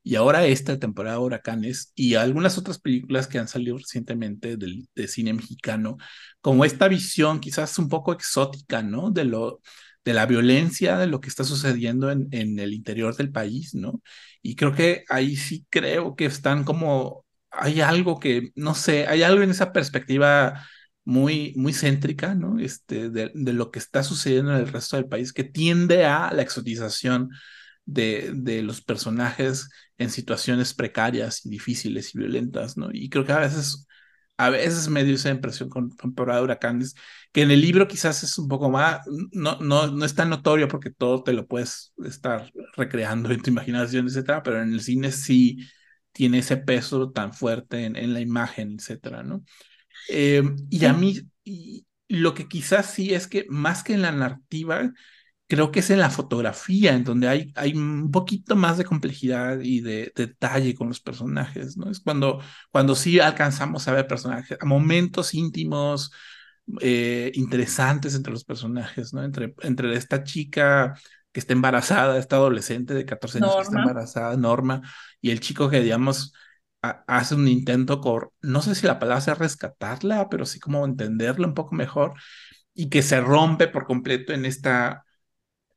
y 0.04 0.16
ahora 0.16 0.46
esta 0.46 0.78
temporada 0.80 1.18
de 1.18 1.24
Huracanes, 1.24 1.92
y 1.96 2.16
algunas 2.16 2.58
otras 2.58 2.80
películas 2.80 3.28
que 3.28 3.40
han 3.40 3.48
salido 3.48 3.78
recientemente 3.78 4.58
del, 4.58 4.88
de 4.96 5.08
cine 5.08 5.34
mexicano, 5.34 5.98
como 6.42 6.66
esta 6.66 6.88
visión 6.88 7.40
quizás 7.40 7.78
un 7.80 7.90
poco 7.90 8.14
exótica, 8.14 8.84
¿no? 8.84 9.12
De 9.12 9.26
lo 9.26 9.62
de 10.06 10.14
la 10.14 10.26
violencia, 10.26 10.98
de 10.98 11.08
lo 11.08 11.22
que 11.22 11.30
está 11.30 11.44
sucediendo 11.46 12.12
en, 12.12 12.28
en 12.32 12.60
el 12.60 12.74
interior 12.74 13.16
del 13.16 13.32
país, 13.32 13.74
¿no? 13.74 14.02
Y 14.42 14.56
creo 14.56 14.74
que 14.74 15.06
ahí 15.10 15.36
sí 15.38 15.66
creo 15.70 16.16
que 16.16 16.26
están 16.26 16.64
como, 16.66 17.23
hay 17.54 17.82
algo 17.82 18.20
que, 18.20 18.52
no 18.56 18.76
sé, 18.76 19.08
hay 19.08 19.24
algo 19.24 19.44
en 19.44 19.52
esa 19.52 19.72
perspectiva 19.74 20.66
muy, 21.06 21.54
muy 21.56 21.74
céntrica, 21.74 22.36
¿no? 22.36 22.60
Este, 22.60 23.10
de, 23.10 23.32
de, 23.34 23.54
lo 23.54 23.72
que 23.72 23.80
está 23.80 24.04
sucediendo 24.04 24.52
en 24.54 24.60
el 24.60 24.68
resto 24.68 24.96
del 24.98 25.08
país, 25.08 25.34
que 25.34 25.44
tiende 25.44 26.06
a 26.06 26.32
la 26.34 26.42
exotización 26.42 27.30
de, 27.86 28.32
de 28.36 28.62
los 28.62 28.82
personajes 28.82 29.70
en 29.98 30.10
situaciones 30.10 30.74
precarias 30.74 31.46
y 31.46 31.50
difíciles 31.50 32.16
y 32.16 32.20
violentas, 32.20 32.78
¿no? 32.78 32.90
Y 32.92 33.10
creo 33.10 33.26
que 33.26 33.34
a 33.34 33.40
veces, 33.40 33.88
a 34.38 34.50
veces 34.50 34.88
me 34.90 35.04
dio 35.04 35.16
esa 35.16 35.30
impresión 35.30 35.70
con 35.70 35.96
temporada 35.96 36.40
de 36.40 36.46
huracanes, 36.46 36.96
que 37.32 37.42
en 37.42 37.52
el 37.52 37.62
libro 37.62 37.88
quizás 37.88 38.24
es 38.24 38.38
un 38.38 38.48
poco 38.48 38.70
más, 38.70 39.02
no, 39.32 39.60
no, 39.60 39.88
no 39.88 40.06
es 40.06 40.16
tan 40.16 40.30
notorio 40.30 40.68
porque 40.68 40.92
todo 40.92 41.24
te 41.24 41.34
lo 41.34 41.48
puedes 41.48 41.94
estar 42.06 42.52
recreando 42.76 43.32
en 43.32 43.42
tu 43.42 43.50
imaginación, 43.52 44.08
etcétera, 44.08 44.42
pero 44.44 44.62
en 44.62 44.74
el 44.74 44.82
cine 44.82 45.12
sí 45.12 45.58
tiene 46.14 46.40
ese 46.40 46.58
peso 46.58 47.12
tan 47.12 47.34
fuerte 47.34 47.86
en, 47.86 47.98
en 47.98 48.14
la 48.14 48.22
imagen, 48.22 48.78
etcétera, 48.80 49.24
¿no? 49.24 49.44
Eh, 50.10 50.44
y 50.70 50.86
a 50.86 50.94
mí, 50.94 51.20
y 51.44 51.86
lo 52.08 52.34
que 52.34 52.48
quizás 52.48 52.92
sí 52.92 53.14
es 53.14 53.28
que 53.28 53.46
más 53.50 53.84
que 53.84 53.94
en 53.94 54.02
la 54.02 54.12
narrativa, 54.12 54.92
creo 55.48 55.72
que 55.72 55.80
es 55.82 55.90
en 55.90 56.00
la 56.00 56.10
fotografía, 56.10 56.94
en 56.96 57.04
donde 57.04 57.28
hay, 57.28 57.52
hay 57.56 57.74
un 57.74 58.12
poquito 58.12 58.56
más 58.56 58.78
de 58.78 58.86
complejidad 58.86 59.60
y 59.62 59.82
de, 59.82 60.12
detalle 60.16 60.76
con 60.76 60.88
los 60.88 61.00
personajes, 61.02 61.78
¿no? 61.78 61.90
Es 61.92 62.00
cuando, 62.00 62.40
cuando 62.72 62.96
sí 62.96 63.20
alcanzamos 63.20 63.88
a 63.88 63.94
ver 63.94 64.08
personajes, 64.08 64.58
a 64.60 64.66
momentos 64.66 65.34
íntimos, 65.34 66.12
eh, 66.82 67.32
interesantes 67.36 68.16
entre 68.16 68.32
los 68.34 68.46
personajes, 68.46 69.14
¿no? 69.14 69.24
Entre, 69.24 69.54
entre 69.62 69.94
esta 69.96 70.24
chica 70.24 70.96
que 71.34 71.40
está 71.42 71.54
embarazada, 71.54 72.18
esta 72.18 72.38
adolescente 72.38 72.94
de 72.94 73.06
14 73.06 73.40
años 73.40 73.56
que 73.56 73.62
está 73.64 73.80
embarazada, 73.80 74.38
Norma, 74.38 74.82
y 75.20 75.32
el 75.32 75.42
chico 75.42 75.70
que, 75.70 75.82
digamos, 75.82 76.34
hace 76.82 77.36
un 77.36 77.48
intento 77.48 78.02
por, 78.02 78.34
no 78.42 78.62
sé 78.62 78.76
si 78.76 78.86
la 78.88 79.00
palabra 79.00 79.22
sea 79.22 79.36
rescatarla, 79.36 80.30
pero 80.30 80.46
sí 80.46 80.60
como 80.60 80.86
entenderla 80.86 81.48
un 81.48 81.54
poco 81.54 81.76
mejor 81.76 82.14
y 82.74 82.90
que 82.90 83.02
se 83.02 83.22
rompe 83.22 83.68
por 83.68 83.86
completo 83.86 84.34
en 84.34 84.46
esta, 84.46 85.06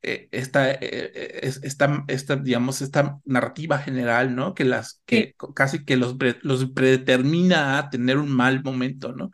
eh, 0.02 0.28
esta, 0.32 0.70
eh, 0.72 1.40
esta, 1.62 2.04
esta, 2.08 2.36
digamos, 2.36 2.82
esta 2.82 3.18
narrativa 3.24 3.78
general, 3.78 4.34
¿no? 4.34 4.54
Que 4.54 4.64
las, 4.64 5.02
que 5.06 5.34
casi 5.54 5.84
que 5.84 5.96
los, 5.96 6.16
los 6.42 6.70
predetermina 6.70 7.78
a 7.78 7.90
tener 7.90 8.18
un 8.18 8.30
mal 8.30 8.62
momento, 8.62 9.12
¿no? 9.12 9.30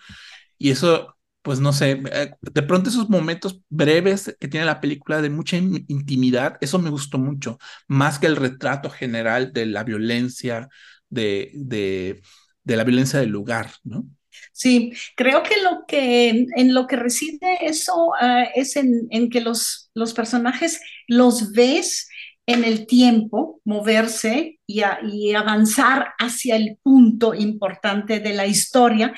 Y 0.58 0.70
eso, 0.70 1.16
pues 1.42 1.58
no 1.58 1.72
sé, 1.72 2.02
eh, 2.12 2.30
de 2.40 2.62
pronto 2.62 2.88
esos 2.88 3.10
momentos 3.10 3.60
breves 3.68 4.36
que 4.38 4.48
tiene 4.48 4.64
la 4.64 4.80
película 4.80 5.20
de 5.20 5.30
mucha 5.30 5.56
intimidad, 5.56 6.56
eso 6.60 6.78
me 6.78 6.90
gustó 6.90 7.18
mucho, 7.18 7.58
más 7.88 8.18
que 8.18 8.26
el 8.26 8.36
retrato 8.36 8.88
general 8.90 9.52
de 9.52 9.66
la 9.66 9.82
violencia 9.82 10.68
de, 11.08 11.50
de, 11.54 12.22
la 12.64 12.84
violencia 12.84 13.18
del 13.18 13.30
lugar, 13.30 13.72
¿no? 13.82 14.06
Sí, 14.52 14.92
creo 15.16 15.42
que 15.42 15.60
lo 15.62 15.84
que 15.86 16.46
en 16.56 16.74
lo 16.74 16.86
que 16.86 16.96
reside 16.96 17.58
eso 17.66 18.08
uh, 18.08 18.46
es 18.54 18.76
en, 18.76 19.06
en, 19.10 19.28
que 19.28 19.40
los, 19.40 19.90
los 19.94 20.14
personajes 20.14 20.80
los 21.06 21.52
ves 21.52 22.08
en 22.46 22.64
el 22.64 22.86
tiempo 22.86 23.60
moverse 23.64 24.58
y, 24.66 24.82
y, 25.04 25.34
avanzar 25.34 26.14
hacia 26.18 26.56
el 26.56 26.78
punto 26.82 27.34
importante 27.34 28.20
de 28.20 28.32
la 28.32 28.46
historia, 28.46 29.14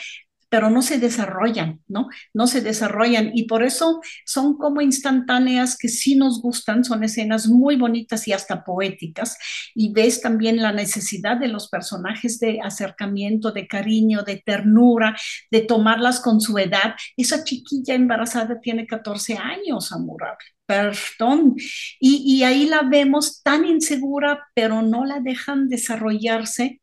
pero 0.54 0.70
no 0.70 0.82
se 0.82 0.98
desarrollan, 0.98 1.80
¿no? 1.88 2.06
No 2.32 2.46
se 2.46 2.60
desarrollan 2.60 3.32
y 3.34 3.48
por 3.48 3.64
eso 3.64 4.00
son 4.24 4.56
como 4.56 4.82
instantáneas 4.82 5.76
que 5.76 5.88
sí 5.88 6.14
nos 6.14 6.40
gustan, 6.40 6.84
son 6.84 7.02
escenas 7.02 7.48
muy 7.48 7.74
bonitas 7.74 8.28
y 8.28 8.32
hasta 8.32 8.62
poéticas 8.62 9.36
y 9.74 9.92
ves 9.92 10.20
también 10.20 10.62
la 10.62 10.70
necesidad 10.70 11.38
de 11.38 11.48
los 11.48 11.68
personajes 11.68 12.38
de 12.38 12.60
acercamiento, 12.62 13.50
de 13.50 13.66
cariño, 13.66 14.22
de 14.22 14.44
ternura, 14.46 15.16
de 15.50 15.62
tomarlas 15.62 16.20
con 16.20 16.40
su 16.40 16.56
edad. 16.56 16.94
Esa 17.16 17.42
chiquilla 17.42 17.96
embarazada 17.96 18.60
tiene 18.60 18.86
14 18.86 19.36
años, 19.36 19.90
amorable 19.90 20.44
perdón. 20.66 21.56
Y, 21.98 22.22
y, 22.24 22.44
ahí 22.44 22.66
la 22.66 22.82
vemos 22.82 23.42
tan 23.42 23.66
insegura, 23.66 24.46
pero 24.54 24.82
no 24.82 25.04
la 25.04 25.18
dejan 25.18 25.68
desarrollarse 25.68 26.80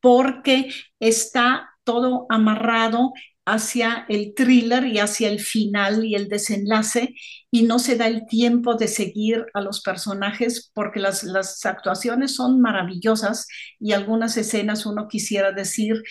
porque 0.00 0.70
está 1.00 1.70
todo 1.88 2.26
amarrado 2.28 3.14
hacia 3.46 4.04
el 4.10 4.34
thriller 4.34 4.84
y 4.86 4.98
hacia 4.98 5.30
el 5.30 5.40
final 5.40 6.04
y 6.04 6.14
el 6.16 6.28
desenlace 6.28 7.14
y 7.50 7.62
no 7.62 7.78
se 7.78 7.96
da 7.96 8.06
el 8.06 8.26
tiempo 8.26 8.74
de 8.74 8.88
seguir 8.88 9.46
a 9.54 9.62
los 9.62 9.80
personajes 9.80 10.70
porque 10.74 11.00
las, 11.00 11.24
las 11.24 11.64
actuaciones 11.64 12.34
son 12.34 12.60
maravillosas 12.60 13.46
y 13.80 13.92
algunas 13.92 14.36
escenas 14.36 14.84
uno 14.84 15.08
quisiera 15.08 15.50
decir 15.52 16.02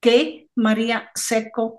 que 0.00 0.46
María 0.54 1.10
Seco, 1.14 1.76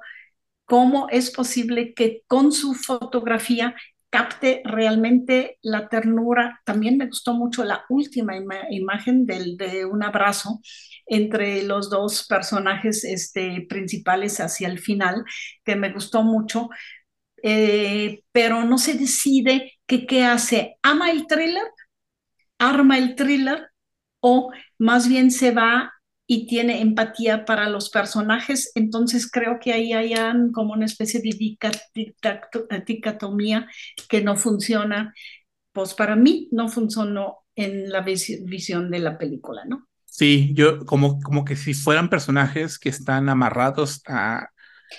¿cómo 0.66 1.08
es 1.10 1.32
posible 1.32 1.96
que 1.96 2.22
con 2.28 2.52
su 2.52 2.76
fotografía 2.76 3.74
capte 4.10 4.62
realmente 4.66 5.58
la 5.62 5.88
ternura. 5.90 6.62
También 6.66 6.98
me 6.98 7.08
gustó 7.08 7.34
mucho 7.34 7.64
la 7.64 7.86
última 7.90 8.34
imagen 8.70 9.26
del, 9.26 9.58
de 9.58 9.86
un 9.86 10.04
abrazo 10.04 10.62
entre 11.06 11.64
los 11.64 11.90
dos 11.90 12.26
personajes 12.28 13.04
este, 13.04 13.66
principales 13.70 14.40
hacia 14.40 14.68
el 14.68 14.80
final, 14.80 15.24
que 15.64 15.76
me 15.76 15.92
gustó 15.92 16.24
mucho, 16.24 16.70
eh, 17.44 18.24
pero 18.32 18.64
no 18.66 18.78
se 18.78 18.96
decide 18.96 19.74
que 19.86 20.06
qué 20.06 20.26
hace. 20.26 20.78
¿Ama 20.82 21.12
el 21.12 21.28
thriller? 21.28 21.64
¿Arma 22.60 22.98
el 22.98 23.16
thriller? 23.16 23.70
¿O 24.22 24.52
más 24.78 25.08
bien 25.08 25.32
se 25.32 25.52
va 25.52 25.94
y 26.32 26.46
tiene 26.46 26.80
empatía 26.82 27.44
para 27.44 27.68
los 27.70 27.90
personajes, 27.90 28.72
entonces 28.76 29.32
creo 29.32 29.58
que 29.60 29.74
ahí 29.74 29.94
hay 29.94 30.14
como 30.54 30.74
una 30.74 30.86
especie 30.86 31.22
de 31.22 31.32
dicotomía 32.86 33.68
que 34.08 34.22
no 34.22 34.36
funciona, 34.36 35.12
pues 35.72 35.96
para 35.96 36.16
mí 36.16 36.48
no 36.52 36.70
funcionó 36.70 37.40
en 37.56 37.90
la 37.90 38.02
visión 38.02 38.92
de 38.92 39.00
la 39.00 39.18
película, 39.18 39.66
¿no? 39.66 39.88
Sí, 40.06 40.52
yo 40.54 40.86
como, 40.86 41.20
como 41.22 41.46
que 41.46 41.56
si 41.56 41.74
fueran 41.74 42.10
personajes 42.10 42.78
que 42.78 42.90
están 42.90 43.28
amarrados 43.30 44.02
a, 44.08 44.50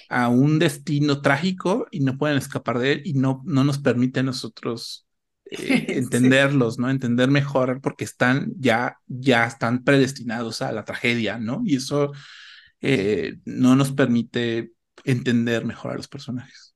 a 0.09 0.29
un 0.29 0.59
destino 0.59 1.23
trágico 1.23 1.87
y 1.91 2.01
no 2.01 2.19
pueden 2.19 2.39
escapar 2.39 2.79
de 2.81 2.93
él 2.93 3.03
y 3.05 3.15
no, 3.15 3.43
no 3.47 3.65
nos 3.65 3.79
permite 3.79 4.21
a 4.21 4.25
nosotros 4.25 5.07
eh, 5.51 5.87
entenderlos, 5.89 6.79
¿no? 6.79 6.91
Entender 6.91 7.31
mejor 7.31 7.81
porque 7.81 8.05
están 8.05 8.53
ya, 8.59 8.99
ya 9.07 9.47
están 9.47 9.85
predestinados 9.85 10.63
a 10.63 10.73
la 10.73 10.85
tragedia, 10.85 11.39
¿no? 11.39 11.63
Y 11.65 11.77
eso 11.77 12.13
eh, 12.81 13.37
no 13.45 13.77
nos 13.77 13.93
permite 13.93 14.73
entender 15.05 15.65
mejor 15.65 15.93
a 15.93 15.97
los 15.97 16.09
personajes. 16.09 16.75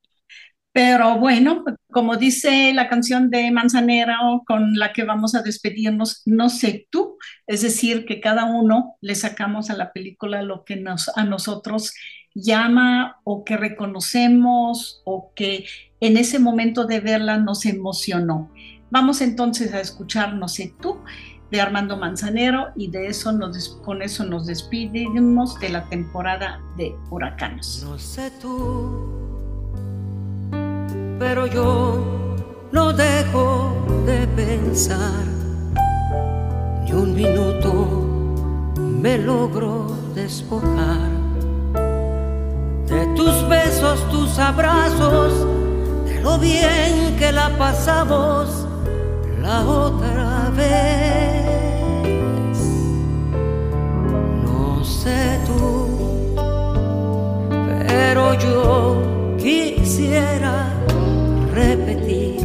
Pero 0.72 1.18
bueno, 1.18 1.64
como 1.92 2.16
dice 2.16 2.72
la 2.74 2.88
canción 2.88 3.30
de 3.30 3.52
Manzanero 3.52 4.42
con 4.44 4.74
la 4.74 4.92
que 4.92 5.04
vamos 5.04 5.36
a 5.36 5.42
despedirnos, 5.42 6.22
no 6.26 6.48
sé 6.48 6.88
tú, 6.90 7.16
es 7.46 7.62
decir, 7.62 8.04
que 8.04 8.20
cada 8.20 8.46
uno 8.46 8.96
le 9.00 9.14
sacamos 9.14 9.70
a 9.70 9.76
la 9.76 9.92
película 9.92 10.42
lo 10.42 10.64
que 10.64 10.74
nos, 10.74 11.16
a 11.16 11.22
nosotros 11.22 11.92
llama 12.34 13.20
o 13.24 13.44
que 13.44 13.56
reconocemos 13.56 15.02
o 15.04 15.32
que 15.34 15.64
en 16.00 16.16
ese 16.16 16.38
momento 16.38 16.86
de 16.86 17.00
verla 17.00 17.38
nos 17.38 17.64
emocionó. 17.64 18.50
Vamos 18.90 19.20
entonces 19.20 19.72
a 19.72 19.80
escuchar 19.80 20.34
No 20.34 20.48
sé 20.48 20.74
tú 20.80 20.98
de 21.50 21.60
Armando 21.60 21.96
Manzanero 21.96 22.68
y 22.74 22.90
de 22.90 23.06
eso 23.06 23.32
con 23.82 24.02
eso 24.02 24.24
nos 24.24 24.46
despedimos 24.46 25.58
de 25.60 25.68
la 25.68 25.88
temporada 25.88 26.60
de 26.76 26.94
huracanes. 27.10 27.84
No 27.84 27.98
sé 27.98 28.30
tú, 28.40 28.90
pero 31.18 31.46
yo 31.46 32.36
no 32.72 32.92
dejo 32.92 34.02
de 34.06 34.26
pensar 34.28 35.24
ni 36.84 36.92
un 36.92 37.14
minuto 37.14 38.10
me 38.76 39.18
logro 39.18 39.96
despojar 40.14 41.13
de 42.86 43.06
tus 43.16 43.48
besos, 43.48 44.08
tus 44.10 44.38
abrazos, 44.38 45.46
de 46.04 46.20
lo 46.20 46.38
bien 46.38 47.16
que 47.18 47.32
la 47.32 47.50
pasamos 47.56 48.66
la 49.40 49.60
otra 49.66 50.50
vez. 50.56 51.44
No 54.44 54.84
sé 54.84 55.38
tú, 55.46 55.88
pero 57.86 58.34
yo 58.34 59.02
quisiera 59.38 60.70
repetir 61.52 62.40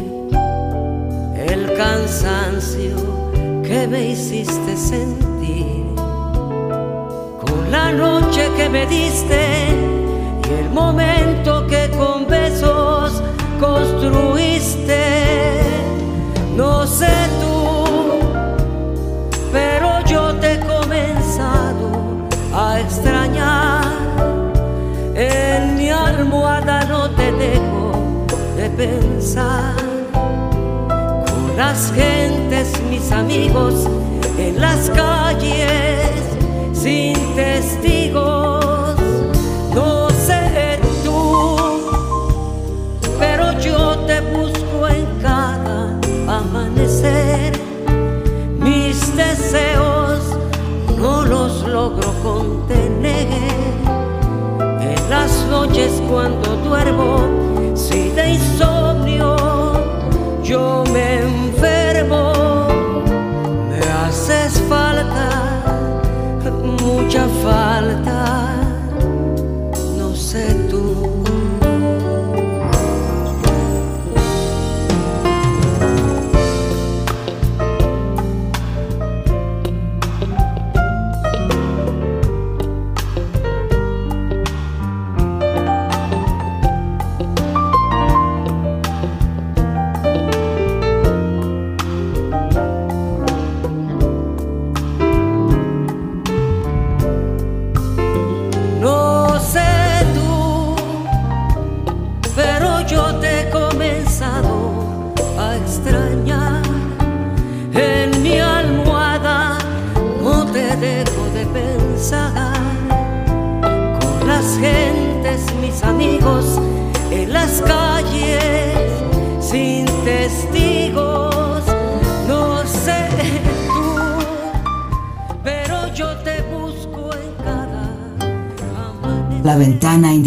el 1.36 1.72
cansancio 1.74 2.96
que 3.62 3.86
me 3.86 4.10
hiciste 4.10 4.76
sentir 4.76 5.86
con 5.96 7.70
la 7.70 7.92
noche 7.92 8.50
que 8.56 8.68
me 8.68 8.84
diste 8.86 9.79
el 10.58 10.70
momento 10.70 11.66
que 11.66 11.90
con 11.96 12.26
besos 12.26 13.22
construiste. 13.60 15.00
No 16.56 16.86
sé 16.86 17.12
tú, 17.40 18.18
pero 19.52 20.04
yo 20.04 20.34
te 20.36 20.54
he 20.54 20.60
comenzado 20.60 21.90
a 22.54 22.80
extrañar. 22.80 23.84
En 25.14 25.76
mi 25.76 25.90
almohada 25.90 26.84
no 26.84 27.10
te 27.10 27.30
dejo 27.32 28.26
de 28.56 28.70
pensar. 28.70 29.74
Con 30.12 31.56
las 31.56 31.92
gentes, 31.92 32.72
mis 32.90 33.12
amigos, 33.12 33.86
en 34.38 34.60
las 34.60 34.90
calles, 34.90 36.10
sin 36.72 37.14
testigos 37.36 38.39
deseos 49.20 50.36
no 50.98 51.24
los 51.24 51.66
logro 51.66 52.12
contener. 52.22 53.26
En 54.80 55.10
las 55.10 55.46
noches 55.46 55.90
cuando 56.08 56.56
duermo, 56.56 57.26
si 57.74 58.10
de 58.10 58.30
insomnio 58.30 59.36
yo 60.42 60.84
me 60.92 61.20
enfermo, 61.20 61.69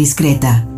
indiscreta. 0.04 0.73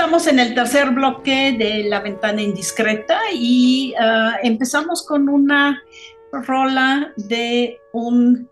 Estamos 0.00 0.28
en 0.28 0.38
el 0.38 0.54
tercer 0.54 0.92
bloque 0.92 1.54
de 1.58 1.84
La 1.84 2.00
Ventana 2.00 2.40
Indiscreta 2.40 3.20
y 3.34 3.92
uh, 4.00 4.32
empezamos 4.42 5.04
con 5.06 5.28
una 5.28 5.82
rola 6.32 7.12
de 7.18 7.78
un 7.92 8.48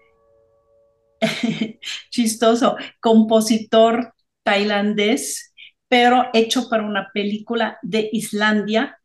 chistoso 2.11 2.76
compositor 3.01 4.12
tailandés, 4.42 5.55
pero 5.88 6.28
hecho 6.34 6.68
para 6.68 6.82
una 6.82 7.09
película 7.14 7.78
de 7.80 8.11
Islandia. 8.12 8.99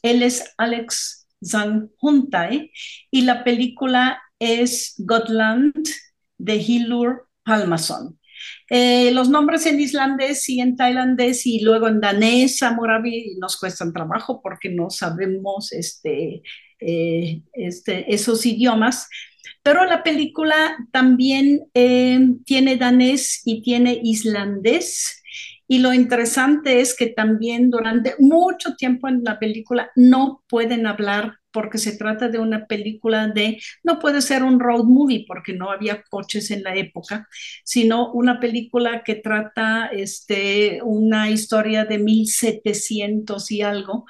Él 0.00 0.22
es 0.22 0.54
Alex 0.56 1.28
Zanghuntai 1.44 2.72
y 3.10 3.20
la 3.20 3.44
película 3.44 4.22
es 4.38 4.94
Gotland 4.96 5.86
de 6.38 6.56
Hilur 6.56 7.28
Palmason. 7.44 8.18
Eh, 8.72 9.10
los 9.10 9.28
nombres 9.28 9.66
en 9.66 9.80
islandés 9.80 10.48
y 10.48 10.60
en 10.60 10.76
tailandés 10.76 11.44
y 11.44 11.60
luego 11.60 11.88
en 11.88 12.00
danés, 12.00 12.60
Moravi, 12.76 13.36
nos 13.40 13.58
cuestan 13.58 13.92
trabajo 13.92 14.40
porque 14.40 14.70
no 14.70 14.90
sabemos 14.90 15.72
este, 15.72 16.42
eh, 16.78 17.42
este, 17.52 18.14
esos 18.14 18.46
idiomas. 18.46 19.08
Pero 19.64 19.84
la 19.84 20.04
película 20.04 20.76
también 20.92 21.68
eh, 21.74 22.20
tiene 22.46 22.76
danés 22.76 23.42
y 23.44 23.62
tiene 23.62 24.00
islandés. 24.04 25.20
Y 25.66 25.78
lo 25.78 25.92
interesante 25.92 26.80
es 26.80 26.96
que 26.96 27.08
también 27.08 27.70
durante 27.70 28.14
mucho 28.20 28.76
tiempo 28.76 29.08
en 29.08 29.22
la 29.24 29.38
película 29.40 29.90
no 29.96 30.44
pueden 30.48 30.86
hablar 30.86 31.39
porque 31.52 31.78
se 31.78 31.96
trata 31.96 32.28
de 32.28 32.38
una 32.38 32.66
película 32.66 33.28
de, 33.28 33.60
no 33.82 33.98
puede 33.98 34.22
ser 34.22 34.42
un 34.42 34.60
road 34.60 34.84
movie 34.84 35.24
porque 35.26 35.52
no 35.52 35.70
había 35.70 36.02
coches 36.10 36.50
en 36.50 36.62
la 36.62 36.74
época, 36.74 37.28
sino 37.64 38.12
una 38.12 38.40
película 38.40 39.02
que 39.04 39.16
trata 39.16 39.86
este, 39.86 40.80
una 40.82 41.30
historia 41.30 41.84
de 41.84 41.98
1700 41.98 43.50
y 43.50 43.62
algo, 43.62 44.04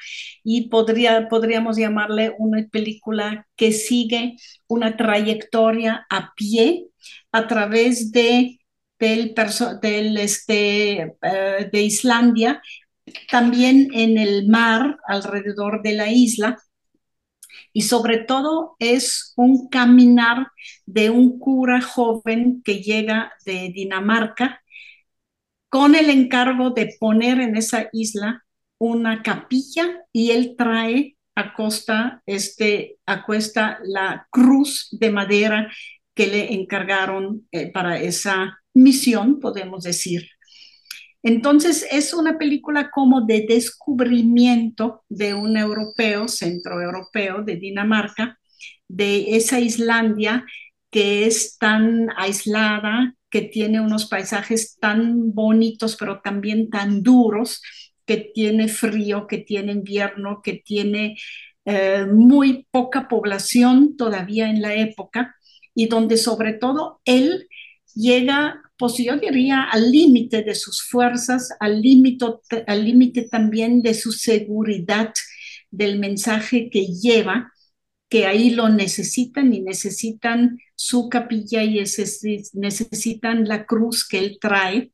y 0.45 0.69
podría, 0.69 1.29
podríamos 1.29 1.77
llamarle 1.77 2.35
una 2.39 2.67
película 2.71 3.47
que 3.57 3.73
sigue 3.73 4.37
una 4.67 4.97
trayectoria 4.97 6.07
a 6.11 6.33
pie 6.37 6.87
a 7.33 7.47
través 7.47 8.13
de 8.13 8.61
del, 8.99 9.35
del 9.81 10.17
este, 10.19 11.17
eh, 11.23 11.71
de 11.73 11.83
Islandia, 11.83 12.63
también 13.31 13.89
en 13.93 14.19
el 14.19 14.47
mar 14.49 14.99
alrededor 15.07 15.83
de 15.83 15.95
la 15.95 16.11
isla, 16.13 16.59
y 17.73 17.83
sobre 17.83 18.19
todo 18.19 18.77
es 18.79 19.33
un 19.37 19.69
caminar 19.69 20.49
de 20.87 21.11
un 21.11 21.39
cura 21.39 21.81
joven 21.81 22.63
que 22.65 22.83
llega 22.83 23.33
de 23.45 23.71
Dinamarca 23.75 24.61
con 25.69 25.95
el 25.95 26.11
encargo 26.11 26.71
de 26.71 26.97
poner 26.99 27.41
en 27.41 27.57
esa 27.57 27.89
isla 27.93 28.45
una 28.79 29.23
capilla 29.23 30.05
y 30.13 30.31
él 30.33 30.55
trae 30.59 31.17
a 31.37 31.55
costa, 31.55 32.23
este, 32.27 32.99
a 33.07 33.25
cuesta 33.25 33.79
la 33.85 34.27
cruz 34.31 34.89
de 34.91 35.11
madera 35.11 35.71
que 36.15 36.27
le 36.27 36.53
encargaron 36.55 37.47
eh, 37.53 37.71
para 37.71 38.01
esa 38.01 38.59
misión, 38.75 39.39
podemos 39.39 39.85
decir. 39.85 40.29
Entonces 41.23 41.87
es 41.91 42.15
una 42.15 42.39
película 42.39 42.91
como 42.91 43.23
de 43.23 43.47
descubrimiento 43.49 45.05
de 45.09 45.35
un 45.35 45.57
europeo, 45.57 46.29
centroeuropeo 46.29 47.43
de 47.43 47.57
Dinamarca, 47.57 48.39
de 48.89 49.37
esa 49.37 49.61
Islandia 49.61 50.45
que 50.91 51.27
es 51.27 51.57
tan 51.59 52.09
aislada, 52.17 53.15
que 53.31 53.43
tiene 53.43 53.81
unos 53.81 54.07
paisajes 54.07 54.77
tan 54.81 55.33
bonitos, 55.33 55.97
pero 55.97 56.21
también 56.21 56.69
tan 56.69 57.03
duros, 57.03 57.63
que 58.05 58.17
tiene 58.35 58.67
frío, 58.67 59.29
que 59.29 59.39
tiene 59.39 59.71
invierno, 59.71 60.41
que 60.43 60.55
tiene 60.65 61.17
eh, 61.65 62.07
muy 62.11 62.67
poca 62.73 63.07
población 63.07 63.97
todavía 63.97 64.51
en 64.51 64.61
la 64.63 64.75
época 64.75 65.37
y 65.75 65.87
donde 65.87 66.17
sobre 66.17 66.55
todo 66.55 67.01
él 67.05 67.47
llega 67.95 68.61
pues 68.81 68.97
yo 68.97 69.19
diría 69.19 69.65
al 69.65 69.93
límite 69.93 70.43
de 70.43 70.55
sus 70.55 70.83
fuerzas, 70.83 71.51
al 71.61 71.83
límite 71.83 72.25
al 72.67 72.83
límite 72.83 73.29
también 73.31 73.83
de 73.83 73.93
su 73.93 74.11
seguridad 74.11 75.13
del 75.71 75.99
mensaje 75.99 76.71
que 76.71 76.87
lleva, 76.87 77.53
que 78.09 78.25
ahí 78.25 78.49
lo 78.51 78.71
necesitan 78.71 79.53
y 79.53 79.61
necesitan 79.61 80.59
su 80.75 81.11
capilla 81.11 81.63
y 81.63 81.85
necesitan 82.55 83.47
la 83.47 83.67
cruz 83.67 84.09
que 84.09 84.19
él 84.19 84.39
trae, 84.41 84.93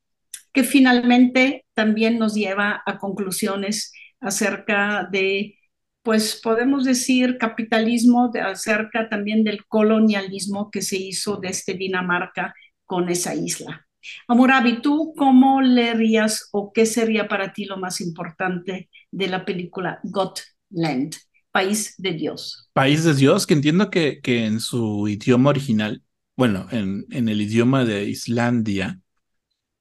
que 0.53 0.64
finalmente 0.64 1.64
también 1.72 2.18
nos 2.18 2.34
lleva 2.34 2.82
a 2.87 2.99
conclusiones 2.99 3.93
acerca 4.18 5.09
de, 5.12 5.55
pues 6.03 6.41
podemos 6.43 6.84
decir, 6.84 7.39
capitalismo, 7.39 8.30
de, 8.32 8.41
acerca 8.41 9.09
también 9.09 9.45
del 9.45 9.64
colonialismo 9.66 10.72
que 10.72 10.82
se 10.82 10.97
hizo 10.97 11.37
desde 11.37 11.74
Dinamarca 11.74 12.53
con 12.87 13.09
esa 13.09 13.34
isla. 13.34 13.87
Amurabi, 14.28 14.80
¿tú 14.82 15.14
cómo 15.16 15.61
leerías 15.62 16.49
o 16.53 16.72
qué 16.72 16.87
sería 16.87 17.28
para 17.28 17.53
ti 17.53 17.64
lo 17.64 17.76
más 17.76 18.01
importante 18.01 18.89
de 19.11 19.28
la 19.28 19.45
película 19.45 20.01
Gotland, 20.05 21.16
País 21.51 21.95
de 21.99 22.12
Dios? 22.12 22.70
País 22.72 23.05
de 23.05 23.14
Dios, 23.14 23.47
que 23.47 23.55
entiendo 23.55 23.91
que, 23.91 24.20
que 24.20 24.45
en 24.47 24.61
su 24.61 25.09
idioma 25.09 25.51
original, 25.51 26.03
bueno, 26.37 26.66
en, 26.70 27.07
en 27.11 27.28
el 27.28 27.41
idioma 27.41 27.84
de 27.84 28.05
Islandia, 28.05 29.01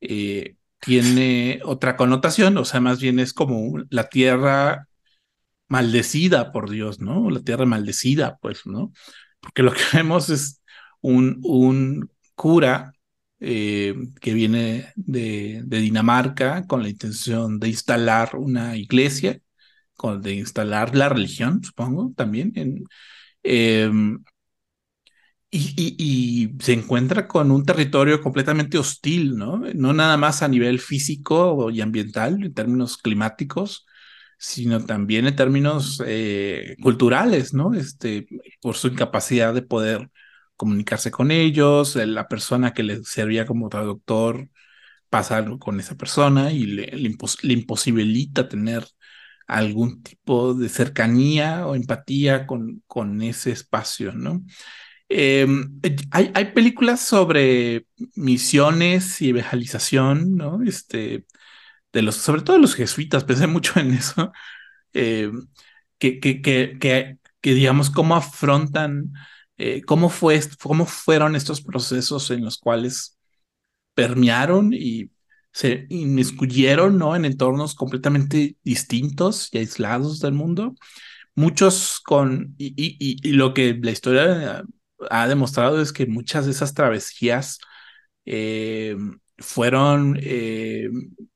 eh, 0.01 0.57
tiene 0.79 1.61
otra 1.65 1.97
connotación, 1.97 2.57
o 2.57 2.65
sea, 2.65 2.81
más 2.81 3.01
bien 3.01 3.19
es 3.19 3.33
como 3.33 3.79
la 3.91 4.09
tierra 4.09 4.87
maldecida 5.69 6.51
por 6.53 6.69
Dios, 6.71 7.01
¿no? 7.01 7.29
La 7.31 7.41
tierra 7.41 7.65
maldecida, 7.67 8.37
pues, 8.41 8.65
¿no? 8.67 8.93
Porque 9.41 9.63
lo 9.63 9.73
que 9.73 9.81
vemos 9.93 10.29
es 10.31 10.61
un, 11.01 11.39
un 11.43 12.11
cura 12.35 12.94
eh, 13.39 13.95
que 14.21 14.33
viene 14.33 14.93
de, 14.95 15.63
Dinamarca 15.65 16.65
con 16.67 16.83
la 16.83 16.89
intención 16.89 17.59
de 17.59 17.69
instalar 17.69 18.35
una 18.35 18.77
iglesia, 18.77 19.39
con, 19.95 20.21
de 20.21 20.35
instalar 20.35 20.95
la 20.95 21.09
religión, 21.09 21.63
supongo, 21.63 22.13
también. 22.15 22.51
En, 22.55 22.83
em, 23.43 24.23
y, 25.51 26.55
se 26.59 26.73
encuentra 26.73 27.27
con 27.27 27.51
un 27.51 27.65
territorio 27.65 28.21
completamente 28.21 28.77
hostil, 28.77 29.35
¿no? 29.37 29.57
No 29.73 29.93
nada 29.93 30.17
más 30.17 30.41
a 30.41 30.47
nivel 30.47 30.79
físico 30.79 31.69
y 31.71 31.81
ambiental, 31.81 32.43
en 32.43 32.53
términos 32.53 32.97
climáticos, 32.97 33.85
sino 34.37 34.85
también 34.85 35.27
en 35.27 35.35
términos 35.35 36.01
eh, 36.05 36.75
culturales, 36.81 37.53
¿no? 37.53 37.73
Este, 37.73 38.27
por 38.61 38.75
su 38.75 38.87
incapacidad 38.89 39.53
de 39.53 39.61
poder 39.61 40.09
comunicarse 40.55 41.11
con 41.11 41.31
ellos, 41.31 41.95
eh, 41.95 42.05
la 42.05 42.27
persona 42.27 42.73
que 42.73 42.83
le 42.83 43.03
servía 43.03 43.45
como 43.45 43.69
traductor 43.69 44.49
pasa 45.09 45.45
con 45.59 45.79
esa 45.79 45.95
persona 45.95 46.51
y 46.51 46.65
le, 46.65 46.91
imposibilita 47.43 48.49
tener 48.49 48.85
algún 49.47 50.03
tipo 50.03 50.53
de 50.53 50.69
cercanía 50.69 51.67
o 51.67 51.75
empatía 51.75 52.47
con, 52.47 52.83
con 52.87 53.21
ese 53.21 53.51
espacio, 53.51 54.13
¿no? 54.13 54.43
Em, 55.07 55.79
hay, 56.11 56.31
hay, 56.33 56.45
películas 56.53 57.01
sobre 57.01 57.85
misiones 58.15 59.21
y 59.21 59.29
evangelización, 59.29 60.35
¿no? 60.35 60.63
Este, 60.63 61.25
de 61.93 62.01
los, 62.01 62.15
sobre 62.15 62.41
todo 62.41 62.57
de 62.57 62.61
los 62.61 62.75
jesuitas, 62.75 63.23
pensé 63.23 63.47
mucho 63.47 63.79
en 63.79 63.93
eso, 63.93 64.31
em, 64.93 65.47
que, 65.99 66.19
que, 66.19 66.41
que, 66.41 66.77
que, 66.79 67.53
digamos, 67.53 67.89
cómo 67.91 68.15
afrontan 68.15 69.13
eh, 69.57 69.81
¿cómo, 69.83 70.09
fue, 70.09 70.39
¿cómo 70.61 70.85
fueron 70.85 71.35
estos 71.35 71.61
procesos 71.61 72.31
en 72.31 72.43
los 72.43 72.57
cuales 72.57 73.17
permearon 73.93 74.73
y 74.73 75.11
se 75.51 75.85
inmiscuyeron 75.89 76.97
¿no? 76.97 77.15
en 77.15 77.25
entornos 77.25 77.75
completamente 77.75 78.57
distintos 78.63 79.49
y 79.51 79.59
aislados 79.59 80.19
del 80.19 80.33
mundo? 80.33 80.75
Muchos 81.35 82.01
con, 82.03 82.55
y, 82.57 82.73
y, 82.77 83.31
lo 83.33 83.53
que 83.53 83.77
la 83.81 83.91
historia 83.91 84.63
ha 85.09 85.27
demostrado 85.27 85.81
es 85.81 85.91
que 85.91 86.05
muchas 86.05 86.45
de 86.45 86.51
esas 86.51 86.73
travesías 86.73 87.59
eh, 88.25 88.95
fueron 89.37 90.17
eh, 90.21 90.89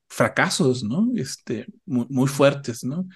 fracasos, 0.08 0.82
¿no? 0.82 1.08
Este, 1.16 1.66
muy, 1.86 2.28
fuertes, 2.28 2.84
¿no? 2.84 3.06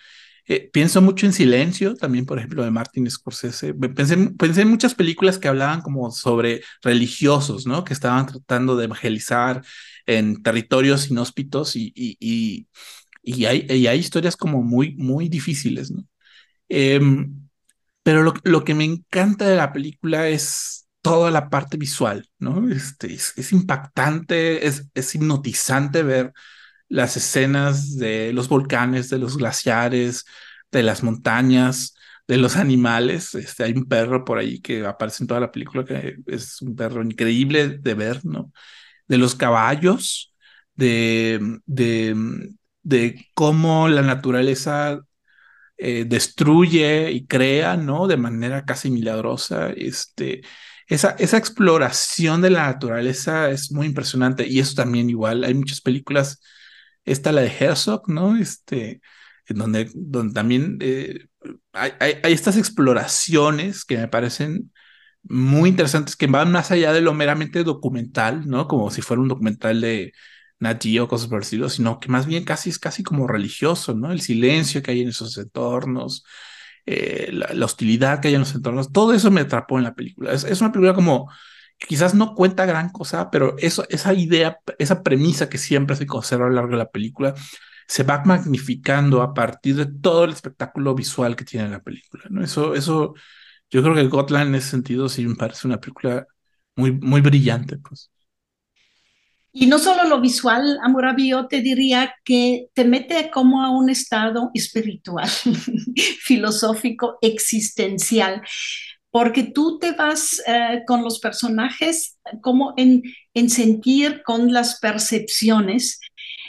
Eh, 0.46 0.68
pienso 0.72 1.00
mucho 1.00 1.24
en 1.26 1.32
Silencio, 1.32 1.94
también, 1.94 2.26
por 2.26 2.38
ejemplo, 2.38 2.64
de 2.64 2.70
Martin 2.70 3.10
Scorsese. 3.10 3.72
Pensé, 3.74 4.16
pensé, 4.38 4.62
en 4.62 4.68
muchas 4.68 4.94
películas 4.94 5.38
que 5.38 5.48
hablaban 5.48 5.80
como 5.80 6.10
sobre 6.10 6.62
religiosos, 6.82 7.66
¿no? 7.66 7.84
Que 7.84 7.94
estaban 7.94 8.26
tratando 8.26 8.76
de 8.76 8.84
evangelizar 8.84 9.62
en 10.06 10.42
territorios 10.42 11.10
inhóspitos 11.10 11.76
y, 11.76 11.92
y, 11.96 12.68
y, 13.22 13.44
hay, 13.46 13.86
hay, 13.86 13.98
historias 13.98 14.36
como 14.36 14.62
muy, 14.62 14.94
muy 14.96 15.28
difíciles, 15.30 15.90
¿no? 15.90 16.04
Em, 16.68 17.48
pero 18.02 18.22
lo, 18.22 18.34
lo, 18.44 18.64
que 18.64 18.74
me 18.74 18.84
encanta 18.84 19.48
de 19.48 19.56
la 19.56 19.72
película 19.72 20.28
es 20.28 20.88
toda 21.00 21.30
la 21.30 21.50
parte 21.50 21.76
visual, 21.78 22.28
¿no? 22.38 22.68
Este, 22.70 23.14
es, 23.14 23.32
es 23.36 23.52
impactante, 23.52 24.66
es, 24.66 24.88
es 24.94 25.14
hipnotizante 25.14 26.02
ver 26.02 26.32
las 26.88 27.16
escenas 27.16 27.96
de 27.96 28.32
los 28.32 28.48
volcanes, 28.48 29.08
de 29.10 29.18
los 29.18 29.36
glaciares, 29.36 30.24
de 30.70 30.82
las 30.82 31.02
montañas, 31.02 31.94
de 32.28 32.36
los 32.38 32.56
animales. 32.56 33.34
Este, 33.34 33.64
hay 33.64 33.72
un 33.72 33.86
perro 33.86 34.24
por 34.24 34.38
ahí 34.38 34.60
que 34.60 34.84
aparece 34.86 35.24
en 35.24 35.28
toda 35.28 35.40
la 35.40 35.52
película 35.52 35.84
que 35.84 36.16
es 36.26 36.60
un 36.62 36.76
perro 36.76 37.02
increíble 37.02 37.68
de 37.78 37.94
ver, 37.94 38.24
¿no? 38.24 38.52
De 39.08 39.18
los 39.18 39.34
caballos, 39.36 40.34
de, 40.74 41.58
de, 41.66 42.14
de 42.82 43.26
cómo 43.34 43.88
la 43.88 44.02
naturaleza 44.02 45.00
eh, 45.76 46.04
destruye 46.06 47.10
y 47.12 47.26
crea, 47.26 47.76
¿no? 47.76 48.06
De 48.06 48.16
manera 48.16 48.64
casi 48.64 48.90
milagrosa. 48.90 49.70
Este, 49.70 50.42
esa, 50.88 51.10
esa 51.18 51.36
exploración 51.38 52.40
de 52.42 52.50
la 52.50 52.66
naturaleza 52.66 53.50
es 53.50 53.72
muy 53.72 53.86
impresionante 53.86 54.46
y 54.46 54.60
eso 54.60 54.74
también 54.74 55.10
igual. 55.10 55.44
Hay 55.44 55.54
muchas 55.54 55.80
películas, 55.80 56.40
esta 57.04 57.32
la 57.32 57.42
de 57.42 57.52
Herzog, 57.58 58.08
¿no? 58.08 58.36
Este, 58.36 59.00
en 59.46 59.56
donde, 59.56 59.90
donde 59.94 60.34
también 60.34 60.78
eh, 60.80 61.26
hay, 61.72 61.92
hay, 62.00 62.32
estas 62.32 62.56
exploraciones 62.56 63.84
que 63.84 63.98
me 63.98 64.08
parecen 64.08 64.72
muy 65.22 65.70
interesantes, 65.70 66.16
que 66.16 66.26
van 66.26 66.52
más 66.52 66.70
allá 66.70 66.92
de 66.92 67.00
lo 67.00 67.14
meramente 67.14 67.64
documental, 67.64 68.46
¿no? 68.48 68.68
Como 68.68 68.90
si 68.90 69.02
fuera 69.02 69.22
un 69.22 69.28
documental 69.28 69.80
de 69.80 70.12
Nat 70.60 70.84
o 71.00 71.08
cosas 71.08 71.28
por 71.28 71.42
el 71.44 71.70
sino 71.70 72.00
que 72.00 72.08
más 72.08 72.26
bien 72.26 72.44
casi 72.44 72.70
es 72.70 72.78
casi 72.78 73.02
como 73.02 73.26
religioso, 73.26 73.94
¿no? 73.94 74.12
El 74.12 74.20
silencio 74.20 74.82
que 74.82 74.92
hay 74.92 75.02
en 75.02 75.08
esos 75.08 75.36
entornos, 75.38 76.24
eh, 76.86 77.30
la, 77.32 77.64
hostilidad 77.64 78.20
que 78.20 78.28
hay 78.28 78.34
en 78.34 78.40
los 78.40 78.54
entornos, 78.54 78.92
todo 78.92 79.14
eso 79.14 79.30
me 79.30 79.42
atrapó 79.42 79.78
en 79.78 79.84
la 79.84 79.94
película. 79.94 80.32
Es, 80.32 80.44
es 80.44 80.60
una 80.60 80.72
película 80.72 80.94
como 80.94 81.30
quizás 81.86 82.14
no 82.14 82.34
cuenta 82.34 82.66
gran 82.66 82.90
cosa, 82.90 83.30
pero 83.30 83.56
eso, 83.58 83.84
esa 83.88 84.14
idea, 84.14 84.58
esa 84.78 85.02
premisa 85.02 85.48
que 85.48 85.58
siempre 85.58 85.96
se 85.96 86.06
conserva 86.06 86.46
a 86.46 86.48
lo 86.48 86.54
largo 86.54 86.72
de 86.72 86.78
la 86.78 86.90
película, 86.90 87.34
se 87.86 88.02
va 88.02 88.22
magnificando 88.24 89.22
a 89.22 89.34
partir 89.34 89.76
de 89.76 89.86
todo 89.86 90.24
el 90.24 90.32
espectáculo 90.32 90.94
visual 90.94 91.36
que 91.36 91.44
tiene 91.44 91.68
la 91.68 91.82
película. 91.82 92.24
¿no? 92.30 92.42
Eso, 92.42 92.74
eso, 92.74 93.14
yo 93.70 93.82
creo 93.82 93.94
que 93.94 94.06
Gotland 94.06 94.48
en 94.48 94.54
ese 94.56 94.70
sentido 94.70 95.08
sí 95.08 95.26
me 95.26 95.36
parece 95.36 95.66
una 95.66 95.80
película 95.80 96.26
muy, 96.76 96.92
muy 96.92 97.20
brillante. 97.20 97.78
Pues. 97.78 98.10
Y 99.52 99.66
no 99.66 99.78
solo 99.78 100.04
lo 100.08 100.20
visual, 100.20 100.80
Amurabi, 100.82 101.28
yo 101.30 101.46
te 101.46 101.60
diría 101.60 102.14
que 102.24 102.66
te 102.74 102.84
mete 102.84 103.30
como 103.30 103.62
a 103.62 103.70
un 103.70 103.88
estado 103.88 104.50
espiritual, 104.52 105.28
filosófico, 106.22 107.18
existencial, 107.22 108.42
porque 109.14 109.44
tú 109.44 109.78
te 109.78 109.92
vas 109.92 110.42
eh, 110.44 110.82
con 110.88 111.04
los 111.04 111.20
personajes 111.20 112.18
como 112.40 112.74
en, 112.76 113.04
en 113.32 113.48
sentir 113.48 114.24
con 114.24 114.52
las 114.52 114.80
percepciones, 114.80 116.00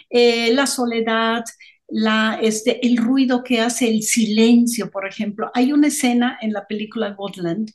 eh, 0.10 0.52
la 0.52 0.66
soledad, 0.66 1.44
la, 1.88 2.40
este, 2.42 2.84
el 2.88 2.98
ruido 2.98 3.44
que 3.44 3.62
hace 3.62 3.88
el 3.88 4.02
silencio, 4.02 4.90
por 4.90 5.08
ejemplo. 5.08 5.52
Hay 5.54 5.74
una 5.74 5.90
escena 5.90 6.40
en 6.42 6.54
la 6.54 6.66
película 6.66 7.12
Godland 7.12 7.70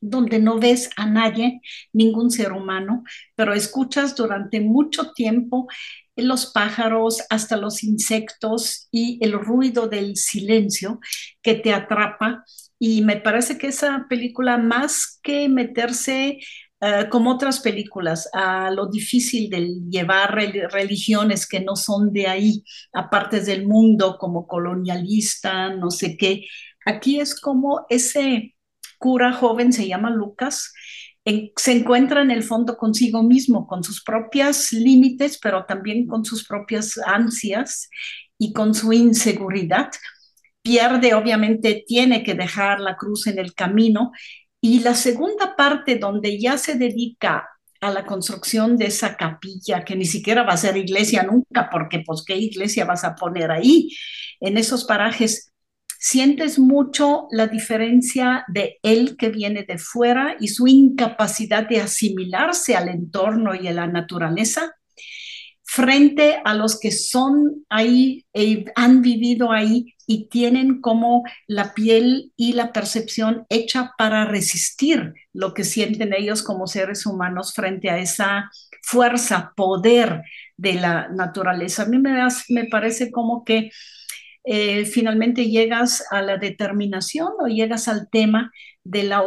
donde 0.00 0.40
no 0.40 0.58
ves 0.58 0.90
a 0.96 1.06
nadie, 1.06 1.60
ningún 1.92 2.32
ser 2.32 2.54
humano, 2.54 3.04
pero 3.36 3.54
escuchas 3.54 4.16
durante 4.16 4.60
mucho 4.60 5.12
tiempo 5.12 5.68
los 6.16 6.46
pájaros, 6.46 7.22
hasta 7.30 7.56
los 7.56 7.84
insectos 7.84 8.88
y 8.90 9.18
el 9.24 9.32
ruido 9.34 9.86
del 9.86 10.16
silencio 10.16 10.98
que 11.40 11.54
te 11.54 11.72
atrapa. 11.72 12.44
Y 12.78 13.02
me 13.02 13.16
parece 13.16 13.58
que 13.58 13.68
esa 13.68 14.06
película, 14.08 14.58
más 14.58 15.18
que 15.22 15.48
meterse 15.48 16.38
uh, 16.80 17.08
como 17.10 17.30
otras 17.30 17.60
películas, 17.60 18.28
a 18.32 18.70
lo 18.70 18.86
difícil 18.86 19.48
de 19.50 19.80
llevar 19.88 20.34
religiones 20.34 21.46
que 21.48 21.60
no 21.60 21.76
son 21.76 22.12
de 22.12 22.26
ahí, 22.26 22.64
a 22.92 23.08
partes 23.08 23.46
del 23.46 23.66
mundo 23.66 24.18
como 24.18 24.46
colonialista, 24.46 25.74
no 25.74 25.90
sé 25.90 26.16
qué, 26.16 26.44
aquí 26.84 27.20
es 27.20 27.38
como 27.38 27.86
ese 27.88 28.54
cura 28.98 29.32
joven, 29.32 29.72
se 29.72 29.88
llama 29.88 30.10
Lucas, 30.10 30.72
se 31.56 31.72
encuentra 31.72 32.22
en 32.22 32.30
el 32.30 32.42
fondo 32.44 32.76
consigo 32.76 33.22
mismo, 33.22 33.66
con 33.66 33.82
sus 33.82 34.02
propias 34.02 34.72
límites, 34.72 35.38
pero 35.42 35.64
también 35.66 36.06
con 36.06 36.24
sus 36.24 36.46
propias 36.46 36.98
ansias 37.04 37.88
y 38.38 38.52
con 38.52 38.74
su 38.74 38.92
inseguridad. 38.92 39.90
Pierde, 40.66 41.14
obviamente, 41.14 41.84
tiene 41.86 42.24
que 42.24 42.34
dejar 42.34 42.80
la 42.80 42.96
cruz 42.96 43.28
en 43.28 43.38
el 43.38 43.54
camino. 43.54 44.10
Y 44.60 44.80
la 44.80 44.94
segunda 44.94 45.54
parte, 45.54 45.96
donde 45.96 46.40
ya 46.40 46.58
se 46.58 46.74
dedica 46.74 47.48
a 47.80 47.90
la 47.92 48.04
construcción 48.04 48.76
de 48.76 48.86
esa 48.86 49.16
capilla, 49.16 49.84
que 49.84 49.94
ni 49.94 50.06
siquiera 50.06 50.42
va 50.42 50.54
a 50.54 50.56
ser 50.56 50.76
iglesia 50.76 51.22
nunca, 51.22 51.68
porque 51.70 52.02
pues 52.04 52.24
qué 52.26 52.36
iglesia 52.36 52.84
vas 52.84 53.04
a 53.04 53.14
poner 53.14 53.52
ahí, 53.52 53.90
en 54.40 54.58
esos 54.58 54.84
parajes 54.84 55.52
sientes 56.00 56.58
mucho 56.58 57.28
la 57.30 57.46
diferencia 57.46 58.44
de 58.48 58.80
él 58.82 59.16
que 59.16 59.28
viene 59.28 59.62
de 59.62 59.78
fuera 59.78 60.34
y 60.40 60.48
su 60.48 60.66
incapacidad 60.66 61.68
de 61.68 61.80
asimilarse 61.80 62.74
al 62.74 62.88
entorno 62.88 63.54
y 63.54 63.68
a 63.68 63.72
la 63.72 63.86
naturaleza 63.86 64.74
frente 65.66 66.40
a 66.44 66.54
los 66.54 66.78
que 66.78 66.92
son 66.92 67.64
ahí, 67.68 68.24
eh, 68.32 68.64
han 68.76 69.02
vivido 69.02 69.50
ahí 69.50 69.94
y 70.06 70.28
tienen 70.28 70.80
como 70.80 71.24
la 71.48 71.74
piel 71.74 72.32
y 72.36 72.52
la 72.52 72.72
percepción 72.72 73.44
hecha 73.48 73.92
para 73.98 74.24
resistir 74.24 75.12
lo 75.32 75.54
que 75.54 75.64
sienten 75.64 76.14
ellos 76.14 76.42
como 76.42 76.68
seres 76.68 77.04
humanos 77.04 77.52
frente 77.52 77.90
a 77.90 77.98
esa 77.98 78.48
fuerza, 78.82 79.52
poder 79.56 80.22
de 80.56 80.74
la 80.74 81.08
naturaleza. 81.08 81.82
A 81.82 81.86
mí 81.86 81.98
me, 81.98 82.16
me 82.50 82.64
parece 82.66 83.10
como 83.10 83.44
que 83.44 83.70
eh, 84.44 84.84
finalmente 84.84 85.46
llegas 85.50 86.04
a 86.12 86.22
la 86.22 86.36
determinación 86.36 87.32
o 87.40 87.48
llegas 87.48 87.88
al 87.88 88.08
tema 88.08 88.52
de 88.84 89.02
la 89.02 89.24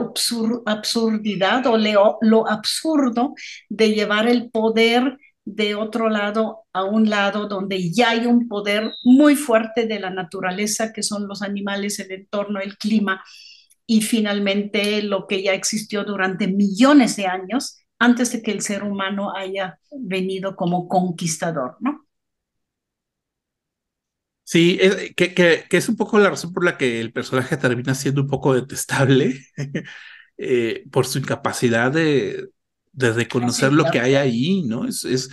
absurdidad 0.66 1.68
o 1.68 1.78
lo 2.22 2.50
absurdo 2.50 3.34
de 3.68 3.92
llevar 3.94 4.30
el 4.30 4.50
poder 4.50 5.18
de 5.56 5.76
otro 5.76 6.10
lado 6.10 6.66
a 6.74 6.84
un 6.84 7.10
lado 7.10 7.48
donde 7.48 7.92
ya 7.92 8.12
hay 8.12 8.26
un 8.26 8.48
poder 8.48 8.94
muy 9.04 9.36
fuerte 9.36 9.86
de 9.88 10.00
la 10.00 10.10
naturaleza, 10.10 10.94
que 10.94 11.04
son 11.04 11.28
los 11.28 11.42
animales, 11.42 12.00
el 12.00 12.12
entorno, 12.12 12.60
el 12.60 12.78
clima, 12.78 13.24
y 13.86 14.02
finalmente 14.02 15.02
lo 15.02 15.28
que 15.28 15.42
ya 15.42 15.54
existió 15.54 16.04
durante 16.04 16.48
millones 16.48 17.16
de 17.16 17.28
años 17.28 17.80
antes 17.98 18.32
de 18.32 18.42
que 18.42 18.52
el 18.52 18.62
ser 18.62 18.84
humano 18.84 19.34
haya 19.36 19.80
venido 19.92 20.56
como 20.56 20.88
conquistador, 20.88 21.78
¿no? 21.80 22.06
Sí, 24.44 24.80
que, 25.16 25.34
que, 25.36 25.66
es 25.70 25.90
un 25.90 25.96
poco 25.96 26.18
la 26.18 26.32
razón 26.32 26.54
por 26.54 26.66
la 26.66 26.76
que 26.78 27.00
el 27.00 27.14
personaje 27.14 27.56
termina 27.58 27.94
siendo 27.94 28.22
un 28.22 28.28
poco 28.28 28.56
detestable, 28.56 29.40
eh, 30.38 30.86
por 30.92 31.06
su 31.06 31.20
incapacidad 31.20 31.92
de, 31.92 32.50
de 32.92 33.14
reconocer 33.14 33.74
lo 33.74 33.86
que 33.86 34.00
hay 34.00 34.16
ahí, 34.16 34.64
¿no? 34.64 34.86
Es, 34.86 35.06
es 35.06 35.30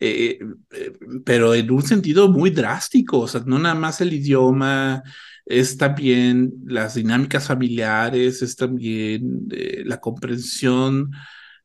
eh, 0.00 0.38
eh, 0.70 0.92
pero 1.24 1.54
en 1.54 1.70
un 1.70 1.82
sentido 1.82 2.28
muy 2.28 2.50
drástico, 2.50 3.20
o 3.20 3.28
sea, 3.28 3.42
no 3.44 3.58
nada 3.58 3.74
más 3.74 4.00
el 4.00 4.12
idioma, 4.14 5.02
es 5.44 5.76
también 5.76 6.52
las 6.64 6.94
dinámicas 6.94 7.46
familiares, 7.48 8.42
es 8.42 8.56
también 8.56 9.48
la 9.84 10.00
comprensión 10.00 11.10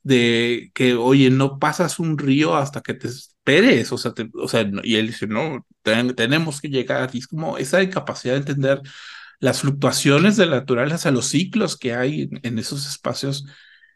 de 0.03 0.71
que, 0.75 0.95
oye, 0.95 1.29
no 1.31 1.59
pasas 1.59 1.99
un 1.99 2.17
río 2.17 2.55
hasta 2.55 2.81
que 2.81 2.93
te 2.93 3.07
esperes, 3.07 3.91
o 3.91 3.97
sea, 3.97 4.13
o 4.35 4.47
sea 4.47 4.69
y 4.83 4.95
él 4.95 5.07
dice, 5.07 5.27
no, 5.27 5.65
tenemos 5.83 6.61
que 6.61 6.69
llegar, 6.69 7.09
y 7.13 7.19
es 7.19 7.27
como 7.27 7.57
esa 7.57 7.81
incapacidad 7.83 8.33
de 8.33 8.39
entender 8.39 8.81
las 9.39 9.61
fluctuaciones 9.61 10.37
de 10.37 10.45
la 10.45 10.57
naturaleza, 10.57 11.11
los 11.11 11.27
ciclos 11.27 11.77
que 11.77 11.93
hay 11.93 12.29
en, 12.43 12.59
esos 12.59 12.87
espacios, 12.87 13.45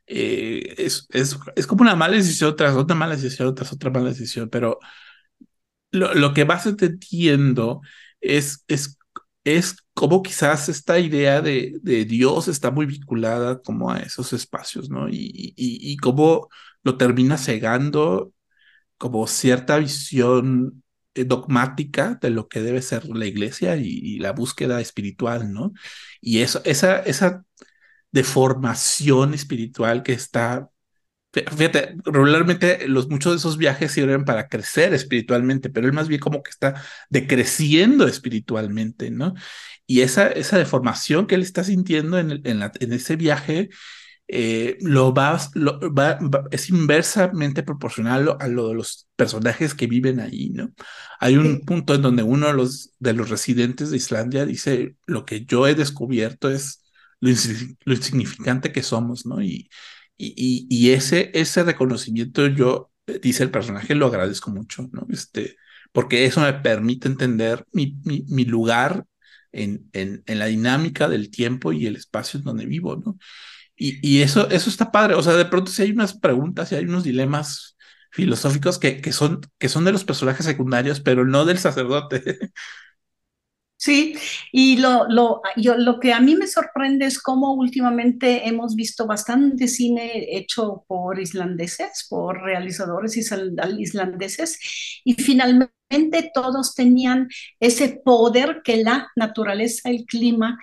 eh, 0.09 0.75
es, 0.77 1.07
es, 1.11 1.37
es, 1.55 1.67
como 1.67 1.83
una 1.83 1.95
mala 1.95 2.15
decisión 2.17 2.55
tras 2.55 2.75
otra 2.75 2.95
mala 2.95 3.15
decisión 3.15 3.53
tras 3.55 3.73
otra 3.73 3.91
mala 3.91 4.09
decisión, 4.09 4.49
pero 4.49 4.79
lo, 5.91 6.13
lo 6.13 6.33
que 6.33 6.43
vas 6.43 6.65
entendiendo 6.65 7.81
es, 8.21 8.63
es 8.67 8.97
es 9.45 9.77
como 9.93 10.21
quizás 10.21 10.69
esta 10.69 10.99
idea 10.99 11.41
de, 11.41 11.73
de, 11.81 12.05
Dios 12.05 12.47
está 12.47 12.71
muy 12.71 12.85
vinculada 12.85 13.61
como 13.61 13.91
a 13.91 13.99
esos 13.99 14.33
espacios, 14.33 14.89
¿no? 14.89 15.09
Y, 15.09 15.15
y, 15.55 15.91
y 15.91 15.97
cómo 15.97 16.49
lo 16.83 16.97
termina 16.97 17.37
cegando 17.37 18.33
como 18.97 19.27
cierta 19.27 19.77
visión 19.79 20.83
dogmática 21.15 22.17
de 22.21 22.29
lo 22.29 22.47
que 22.47 22.61
debe 22.61 22.81
ser 22.81 23.05
la 23.07 23.25
iglesia 23.25 23.75
y, 23.77 24.19
la 24.19 24.31
búsqueda 24.33 24.81
espiritual, 24.81 25.51
¿no? 25.53 25.73
Y 26.21 26.39
eso, 26.39 26.61
esa, 26.65 26.99
esa 26.99 27.43
deformación 28.11 29.33
espiritual 29.33 30.03
que 30.03 30.13
está 30.13 30.69
Fíjate, 31.31 31.95
regularmente 32.05 32.87
los, 32.87 33.07
muchos 33.07 33.33
de 33.33 33.37
esos 33.37 33.57
viajes 33.57 33.91
sirven 33.91 34.25
para 34.25 34.47
crecer 34.47 34.95
espiritualmente, 34.95 35.69
pero 35.69 35.85
él 35.85 35.93
más 35.93 36.07
bien 36.07 36.19
como 36.19 36.41
que 36.41 36.49
está 36.49 36.83
decreciendo 37.09 38.07
espiritualmente, 38.07 39.11
¿no? 39.11 39.35
Y 39.85 40.01
esa, 40.01 40.27
esa 40.29 40.57
deformación 40.57 41.27
que 41.27 41.35
él 41.35 41.43
está 41.43 41.63
sintiendo 41.63 42.17
en, 42.17 42.41
en, 42.45 42.59
la, 42.59 42.71
en 42.79 42.93
ese 42.93 43.15
viaje 43.15 43.69
eh, 44.27 44.77
lo, 44.81 45.13
va, 45.13 45.39
lo 45.53 45.79
va, 45.93 46.19
es 46.51 46.69
inversamente 46.69 47.63
proporcional 47.63 48.35
a 48.39 48.47
lo 48.47 48.69
de 48.69 48.75
los 48.75 49.07
personajes 49.15 49.75
que 49.75 49.87
viven 49.87 50.19
ahí, 50.19 50.49
¿no? 50.49 50.71
Hay 51.19 51.37
un 51.37 51.61
punto 51.61 51.93
en 51.93 52.01
donde 52.01 52.23
uno 52.23 52.47
de 52.47 52.53
los, 52.53 52.93
de 52.97 53.13
los 53.13 53.29
residentes 53.29 53.91
de 53.91 53.97
Islandia 53.97 54.45
dice, 54.45 54.95
lo 55.05 55.25
que 55.25 55.45
yo 55.45 55.67
he 55.67 55.75
descubierto 55.75 56.49
es 56.49 56.83
lo, 57.19 57.29
insignificante 57.93 58.71
que 58.71 58.83
somos, 58.83 59.25
¿no? 59.25 59.41
Y, 59.41 59.69
y, 60.17 60.67
y, 60.69 60.91
ese, 60.91 61.31
ese 61.33 61.63
reconocimiento 61.63 62.47
yo, 62.47 62.91
dice 63.21 63.43
el 63.43 63.51
personaje, 63.51 63.95
lo 63.95 64.07
agradezco 64.07 64.51
mucho, 64.51 64.89
¿no? 64.91 65.07
Este, 65.09 65.55
porque 65.91 66.25
eso 66.25 66.41
me 66.41 66.53
permite 66.53 67.07
entender 67.07 67.65
mi, 67.71 67.97
mi, 68.03 68.23
mi 68.27 68.45
lugar 68.45 69.05
en, 69.51 69.89
en, 69.93 70.23
en, 70.25 70.39
la 70.39 70.45
dinámica 70.45 71.09
del 71.09 71.31
tiempo 71.31 71.73
y 71.73 71.87
el 71.87 71.95
espacio 71.95 72.39
en 72.39 72.45
donde 72.45 72.65
vivo, 72.65 72.95
¿no? 72.97 73.17
Y, 73.75 74.05
y 74.07 74.21
eso, 74.21 74.49
eso 74.49 74.69
está 74.69 74.91
padre, 74.91 75.15
o 75.15 75.23
sea, 75.23 75.33
de 75.35 75.45
pronto 75.45 75.71
si 75.71 75.81
hay 75.83 75.91
unas 75.91 76.13
preguntas 76.17 76.71
y 76.71 76.75
hay 76.75 76.85
unos 76.85 77.03
dilemas 77.03 77.77
filosóficos 78.11 78.79
que, 78.79 79.01
que, 79.01 79.11
son, 79.11 79.41
que 79.57 79.69
son 79.69 79.85
de 79.85 79.91
los 79.91 80.03
personajes 80.03 80.45
secundarios, 80.45 80.99
pero 80.99 81.25
no 81.25 81.45
del 81.45 81.59
sacerdote. 81.59 82.39
Sí, 83.81 84.13
y 84.51 84.75
lo, 84.75 85.07
lo, 85.07 85.41
yo, 85.55 85.77
lo 85.77 86.01
que 86.01 86.11
a 86.11 86.19
mí 86.19 86.35
me 86.35 86.47
sorprende 86.47 87.05
es 87.05 87.17
cómo 87.21 87.53
últimamente 87.53 88.45
hemos 88.45 88.75
visto 88.75 89.07
bastante 89.07 89.69
cine 89.69 90.35
hecho 90.37 90.83
por 90.85 91.17
islandeses, 91.17 92.05
por 92.09 92.41
realizadores 92.41 93.15
islandeses, 93.15 94.59
y 95.05 95.13
finalmente 95.13 96.29
todos 96.33 96.75
tenían 96.75 97.29
ese 97.61 98.01
poder 98.03 98.61
que 98.65 98.83
la 98.83 99.07
naturaleza, 99.15 99.89
el 99.89 100.03
clima 100.05 100.59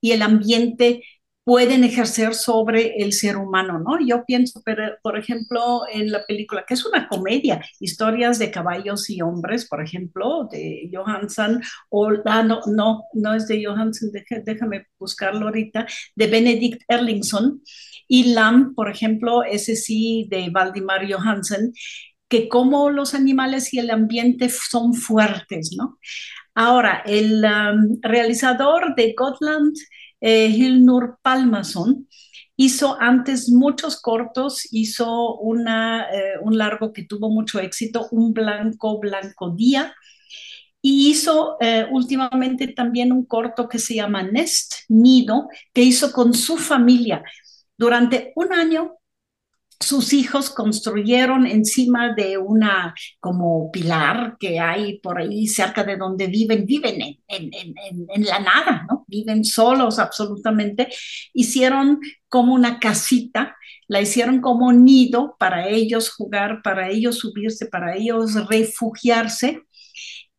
y 0.00 0.12
el 0.12 0.22
ambiente 0.22 1.02
pueden 1.50 1.82
ejercer 1.82 2.36
sobre 2.36 3.02
el 3.02 3.12
ser 3.12 3.36
humano, 3.36 3.80
¿no? 3.80 3.98
Yo 4.06 4.24
pienso, 4.24 4.62
por 5.02 5.18
ejemplo, 5.18 5.80
en 5.92 6.12
la 6.12 6.24
película, 6.24 6.64
que 6.64 6.74
es 6.74 6.86
una 6.86 7.08
comedia, 7.08 7.60
historias 7.80 8.38
de 8.38 8.52
caballos 8.52 9.10
y 9.10 9.20
hombres, 9.20 9.66
por 9.66 9.82
ejemplo, 9.82 10.46
de 10.48 10.88
Johansson, 10.92 11.60
o, 11.88 12.08
ah, 12.26 12.44
no, 12.44 12.60
no, 12.66 13.02
no 13.14 13.34
es 13.34 13.48
de 13.48 13.64
Johansson, 13.64 14.12
déjame 14.44 14.86
buscarlo 14.96 15.46
ahorita, 15.46 15.88
de 16.14 16.26
Benedict 16.28 16.82
Erlingson, 16.86 17.60
y 18.06 18.32
Lam, 18.32 18.72
por 18.76 18.88
ejemplo, 18.88 19.42
ese 19.42 19.74
sí, 19.74 20.28
de 20.30 20.50
Valdimar 20.50 21.12
Johansson, 21.12 21.72
que 22.28 22.48
como 22.48 22.90
los 22.90 23.12
animales 23.12 23.74
y 23.74 23.80
el 23.80 23.90
ambiente 23.90 24.50
son 24.50 24.94
fuertes, 24.94 25.74
¿no? 25.76 25.98
Ahora, 26.54 27.02
el 27.06 27.44
um, 27.44 27.98
realizador 28.02 28.94
de 28.94 29.14
Gotland, 29.18 29.74
eh, 30.20 30.48
Hilnur 30.48 31.18
Palmason, 31.22 32.08
hizo 32.56 33.00
antes 33.00 33.48
muchos 33.48 34.00
cortos, 34.00 34.68
hizo 34.70 35.36
una, 35.38 36.08
eh, 36.12 36.34
un 36.42 36.58
largo 36.58 36.92
que 36.92 37.04
tuvo 37.04 37.30
mucho 37.30 37.58
éxito, 37.58 38.08
Un 38.10 38.32
Blanco 38.32 38.98
Blanco 38.98 39.50
Día, 39.50 39.94
y 40.82 41.10
hizo 41.10 41.56
eh, 41.60 41.86
últimamente 41.90 42.68
también 42.68 43.12
un 43.12 43.26
corto 43.26 43.68
que 43.68 43.78
se 43.78 43.94
llama 43.94 44.22
Nest, 44.22 44.74
Nido, 44.88 45.48
que 45.74 45.82
hizo 45.82 46.12
con 46.12 46.34
su 46.34 46.56
familia. 46.56 47.22
Durante 47.76 48.32
un 48.36 48.52
año 48.52 48.99
sus 49.80 50.12
hijos 50.12 50.50
construyeron 50.50 51.46
encima 51.46 52.14
de 52.14 52.36
una 52.36 52.94
como 53.18 53.70
pilar 53.72 54.36
que 54.38 54.60
hay 54.60 54.98
por 54.98 55.18
ahí 55.18 55.46
cerca 55.46 55.84
de 55.84 55.96
donde 55.96 56.26
viven, 56.26 56.66
viven 56.66 57.00
en, 57.00 57.18
en, 57.26 57.74
en, 58.14 58.24
la 58.24 58.40
nada, 58.40 58.86
¿no? 58.90 59.04
Viven 59.08 59.42
solos 59.42 59.98
absolutamente. 59.98 60.88
Hicieron 61.32 61.98
como 62.28 62.52
una 62.52 62.78
casita, 62.78 63.56
la 63.88 64.02
hicieron 64.02 64.42
como 64.42 64.70
nido 64.72 65.36
para 65.38 65.66
ellos 65.68 66.10
jugar, 66.10 66.60
para 66.62 66.90
ellos 66.90 67.18
subirse, 67.18 67.66
para 67.66 67.96
ellos 67.96 68.34
refugiarse 68.48 69.62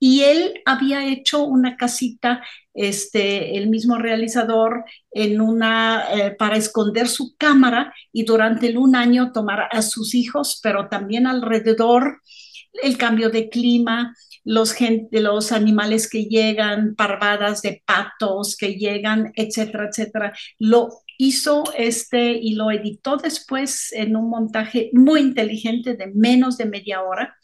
y 0.03 0.23
él 0.23 0.61
había 0.65 1.05
hecho 1.05 1.43
una 1.43 1.77
casita, 1.77 2.43
este, 2.74 3.57
el 3.57 3.69
mismo 3.69 3.97
realizador, 3.97 4.86
en 5.11 5.41
una, 5.41 6.05
eh, 6.13 6.32
para 6.32 6.57
esconder 6.57 7.07
su 7.07 7.36
cámara 7.38 7.93
y 8.13 8.24
durante 8.24 8.78
un 8.78 8.95
año 8.95 9.32
tomar 9.32 9.67
a 9.72 9.82
sus 9.82 10.15
hijos, 10.15 10.59
pero 10.63 10.88
también 10.89 11.28
alrededor 11.28 12.22
el 12.74 12.97
cambio 12.97 13.30
de 13.30 13.49
clima, 13.49 14.15
los, 14.43 14.72
gente, 14.72 15.19
los 15.19 15.51
animales 15.51 16.09
que 16.09 16.26
llegan, 16.26 16.95
parvadas 16.95 17.61
de 17.61 17.84
patos 17.86 18.55
que 18.57 18.76
llegan, 18.76 19.32
etcétera, 19.36 19.89
etcétera. 19.89 20.34
Lo 20.57 20.89
hizo 21.17 21.63
este 21.78 22.32
y 22.32 22.55
lo 22.55 22.72
editó 22.72 23.17
después 23.17 23.91
en 23.93 24.15
un 24.15 24.30
montaje 24.30 24.89
muy 24.93 25.19
inteligente 25.19 25.95
de 25.95 26.07
menos 26.07 26.57
de 26.57 26.65
media 26.65 27.03
hora 27.03 27.36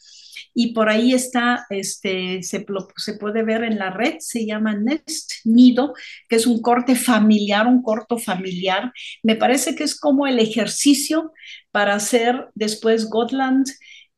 y 0.60 0.72
por 0.72 0.88
ahí 0.88 1.14
está, 1.14 1.66
este, 1.70 2.42
se, 2.42 2.66
se, 2.96 3.12
puede 3.14 3.44
ver 3.44 3.62
en 3.62 3.78
la 3.78 3.90
red, 3.90 4.16
se 4.18 4.44
llama 4.44 4.74
Nest 4.74 5.34
Nido, 5.44 5.94
que 6.28 6.34
es 6.34 6.48
un 6.48 6.60
corte 6.60 6.96
familiar, 6.96 7.68
un 7.68 7.80
corto 7.80 8.18
familiar. 8.18 8.92
Me 9.22 9.36
parece 9.36 9.76
que 9.76 9.84
es 9.84 9.94
como 9.94 10.26
el 10.26 10.40
ejercicio 10.40 11.32
para 11.70 11.94
hacer 11.94 12.48
después 12.56 13.08
Gotland, 13.08 13.68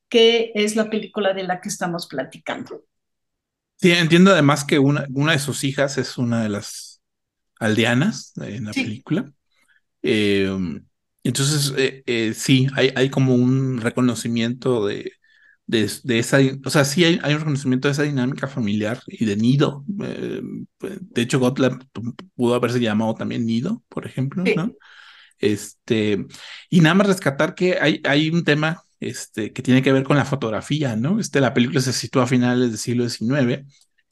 que 0.09 0.51
es 0.55 0.77
la 0.77 0.89
película 0.89 1.35
de 1.35 1.43
la 1.43 1.61
que 1.61 1.69
estamos 1.69 2.07
platicando. 2.07 2.87
Sí, 3.77 3.91
entiendo 3.91 4.31
además 4.31 4.65
que 4.65 4.79
una, 4.79 5.07
una 5.13 5.33
de 5.33 5.41
sus 5.41 5.63
hijas 5.63 5.99
es 5.99 6.17
una 6.17 6.43
de 6.43 6.49
las 6.49 7.03
aldeanas 7.59 8.33
en 8.39 8.65
la 8.65 8.73
sí. 8.73 8.85
película. 8.85 9.31
Eh, 10.03 10.51
entonces, 11.23 11.75
eh, 11.77 12.03
eh, 12.07 12.33
sí, 12.33 12.67
hay, 12.77 12.93
hay 12.97 13.11
como 13.11 13.35
un 13.35 13.79
reconocimiento 13.79 14.87
de, 14.87 15.20
de, 15.71 16.19
esa, 16.19 16.39
o 16.65 16.71
sea, 16.71 16.85
sí 16.85 17.05
hay, 17.05 17.21
hay, 17.23 17.35
un 17.35 17.41
reconocimiento 17.41 17.87
de 17.87 17.93
esa 17.93 18.03
dinámica 18.03 18.49
familiar 18.49 19.01
y 19.07 19.25
de 19.25 19.37
nido. 19.37 19.85
Eh, 20.03 20.43
pues, 20.79 20.99
de 21.01 21.23
hecho, 21.23 21.39
Gotland 21.39 21.85
pudo 22.35 22.55
haberse 22.55 22.81
llamado 22.81 23.15
también 23.15 23.47
nido, 23.47 23.83
por 23.89 24.07
ejemplo, 24.07 24.43
sí. 24.45 24.55
¿no? 24.57 24.73
Este, 25.39 26.27
y 26.69 26.81
nada 26.81 26.95
más 26.95 27.07
rescatar 27.07 27.55
que 27.55 27.79
hay, 27.81 28.01
hay 28.05 28.31
un 28.31 28.45
tema 28.45 28.83
este, 28.99 29.53
que 29.53 29.63
tiene 29.63 29.83
que 29.83 29.93
ver 29.93 30.03
con 30.03 30.17
la 30.17 30.25
fotografía, 30.25 30.97
¿no? 30.97 31.21
Este, 31.21 31.41
la 31.41 31.55
película 31.55 31.81
se 31.81 31.93
sitúa 31.93 32.25
a 32.25 32.27
finales 32.27 32.71
del 32.71 32.79
siglo 32.79 33.09
XIX 33.09 33.65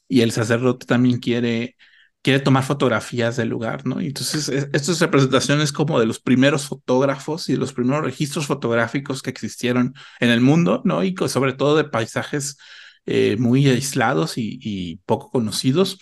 y 0.09 0.21
el 0.21 0.31
sacerdote 0.33 0.87
también 0.87 1.19
quiere 1.19 1.77
quiere 2.23 2.41
tomar 2.41 2.65
fotografías 2.65 3.37
del 3.37 3.49
lugar, 3.49 3.87
¿no? 3.87 4.01
Y 4.01 4.07
entonces, 4.09 4.49
estas 4.49 5.01
representaciones 5.01 5.73
como 5.73 6.01
de 6.01 6.07
los 6.07 6.21
primeros 6.21 6.67
fotógrafos 6.67 7.49
y 7.49 7.57
los 7.57 7.73
primeros 7.73 8.05
registros 8.05 8.47
fotográficos 8.47 9.23
que 9.23 9.31
existieron 9.31 9.95
en 10.21 10.31
el 10.31 10.41
mundo, 10.41 10.83
¿no? 10.85 11.05
Y 11.05 11.15
sobre 11.29 11.53
todo 11.53 11.77
de 11.77 11.85
paisajes 11.85 12.59
eh, 13.07 13.37
muy 13.39 13.67
aislados 13.69 14.35
y, 14.37 15.01
poco 15.07 15.31
conocidos. 15.31 15.99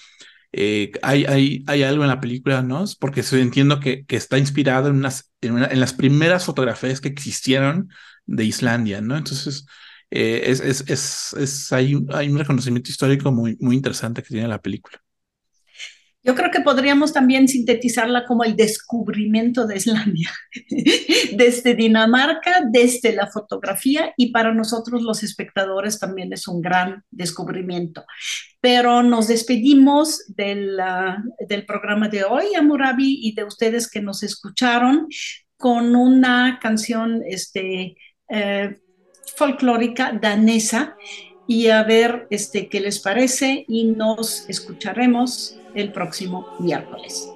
Eh, 0.53 0.93
hay, 1.03 1.25
hay, 1.27 1.65
hay, 1.67 1.83
algo 1.83 2.03
en 2.03 2.09
la 2.09 2.21
película, 2.21 2.63
¿no? 2.63 2.85
Porque 2.99 3.23
entiendo 3.33 3.79
que, 3.81 4.05
que 4.07 4.17
está 4.17 4.39
inspirado 4.39 4.89
en, 4.89 4.97
unas, 4.97 5.33
en, 5.43 5.53
una, 5.53 5.67
en, 5.67 5.81
las 5.81 5.93
primeras 5.93 6.47
fotografías 6.47 7.01
que 7.01 7.09
existieron 7.09 7.91
de 8.27 8.45
Islandia, 8.45 9.01
¿no? 9.03 9.17
Entonces, 9.17 9.67
eh, 10.11 10.43
es, 10.47 10.61
es, 10.61 10.85
es, 10.89 11.33
es, 11.35 11.73
hay, 11.73 11.97
hay 12.13 12.29
un 12.29 12.39
reconocimiento 12.39 12.91
histórico 12.91 13.31
muy, 13.33 13.57
muy 13.61 13.77
interesante 13.77 14.23
que 14.23 14.31
tiene 14.31 14.49
la 14.49 14.63
película. 14.63 15.01
Yo 16.27 16.35
creo 16.35 16.51
que 16.51 16.61
podríamos 16.61 17.13
también 17.13 17.47
sintetizarla 17.47 18.25
como 18.25 18.43
el 18.43 18.57
descubrimiento 18.57 19.65
de 19.65 19.77
Islandia, 19.77 20.29
desde 21.37 21.77
Dinamarca, 21.77 22.63
desde 22.69 23.13
la 23.13 23.29
fotografía 23.29 24.13
y 24.17 24.33
para 24.33 24.53
nosotros 24.53 25.03
los 25.03 25.23
espectadores 25.23 26.01
también 26.01 26.33
es 26.33 26.49
un 26.49 26.61
gran 26.61 27.05
descubrimiento. 27.11 28.05
Pero 28.61 29.05
nos 29.05 29.29
despedimos 29.29 30.25
del, 30.27 30.77
del 31.49 31.65
programa 31.65 32.09
de 32.09 32.25
hoy, 32.25 32.47
Amurabi, 32.59 33.21
y 33.23 33.33
de 33.37 33.45
ustedes 33.45 33.89
que 33.89 34.03
nos 34.03 34.25
escucharon 34.25 35.07
con 35.57 35.95
una 35.95 36.59
canción 36.61 37.23
este, 37.25 37.97
eh, 38.29 38.77
folclórica 39.37 40.13
danesa 40.13 40.97
y 41.47 41.69
a 41.69 41.83
ver 41.85 42.27
este, 42.31 42.69
qué 42.69 42.81
les 42.81 43.01
parece 43.01 43.65
y 43.69 43.87
nos 43.93 44.49
escucharemos 44.49 45.63
el 45.75 45.93
próximo 45.93 46.55
miércoles. 46.59 47.36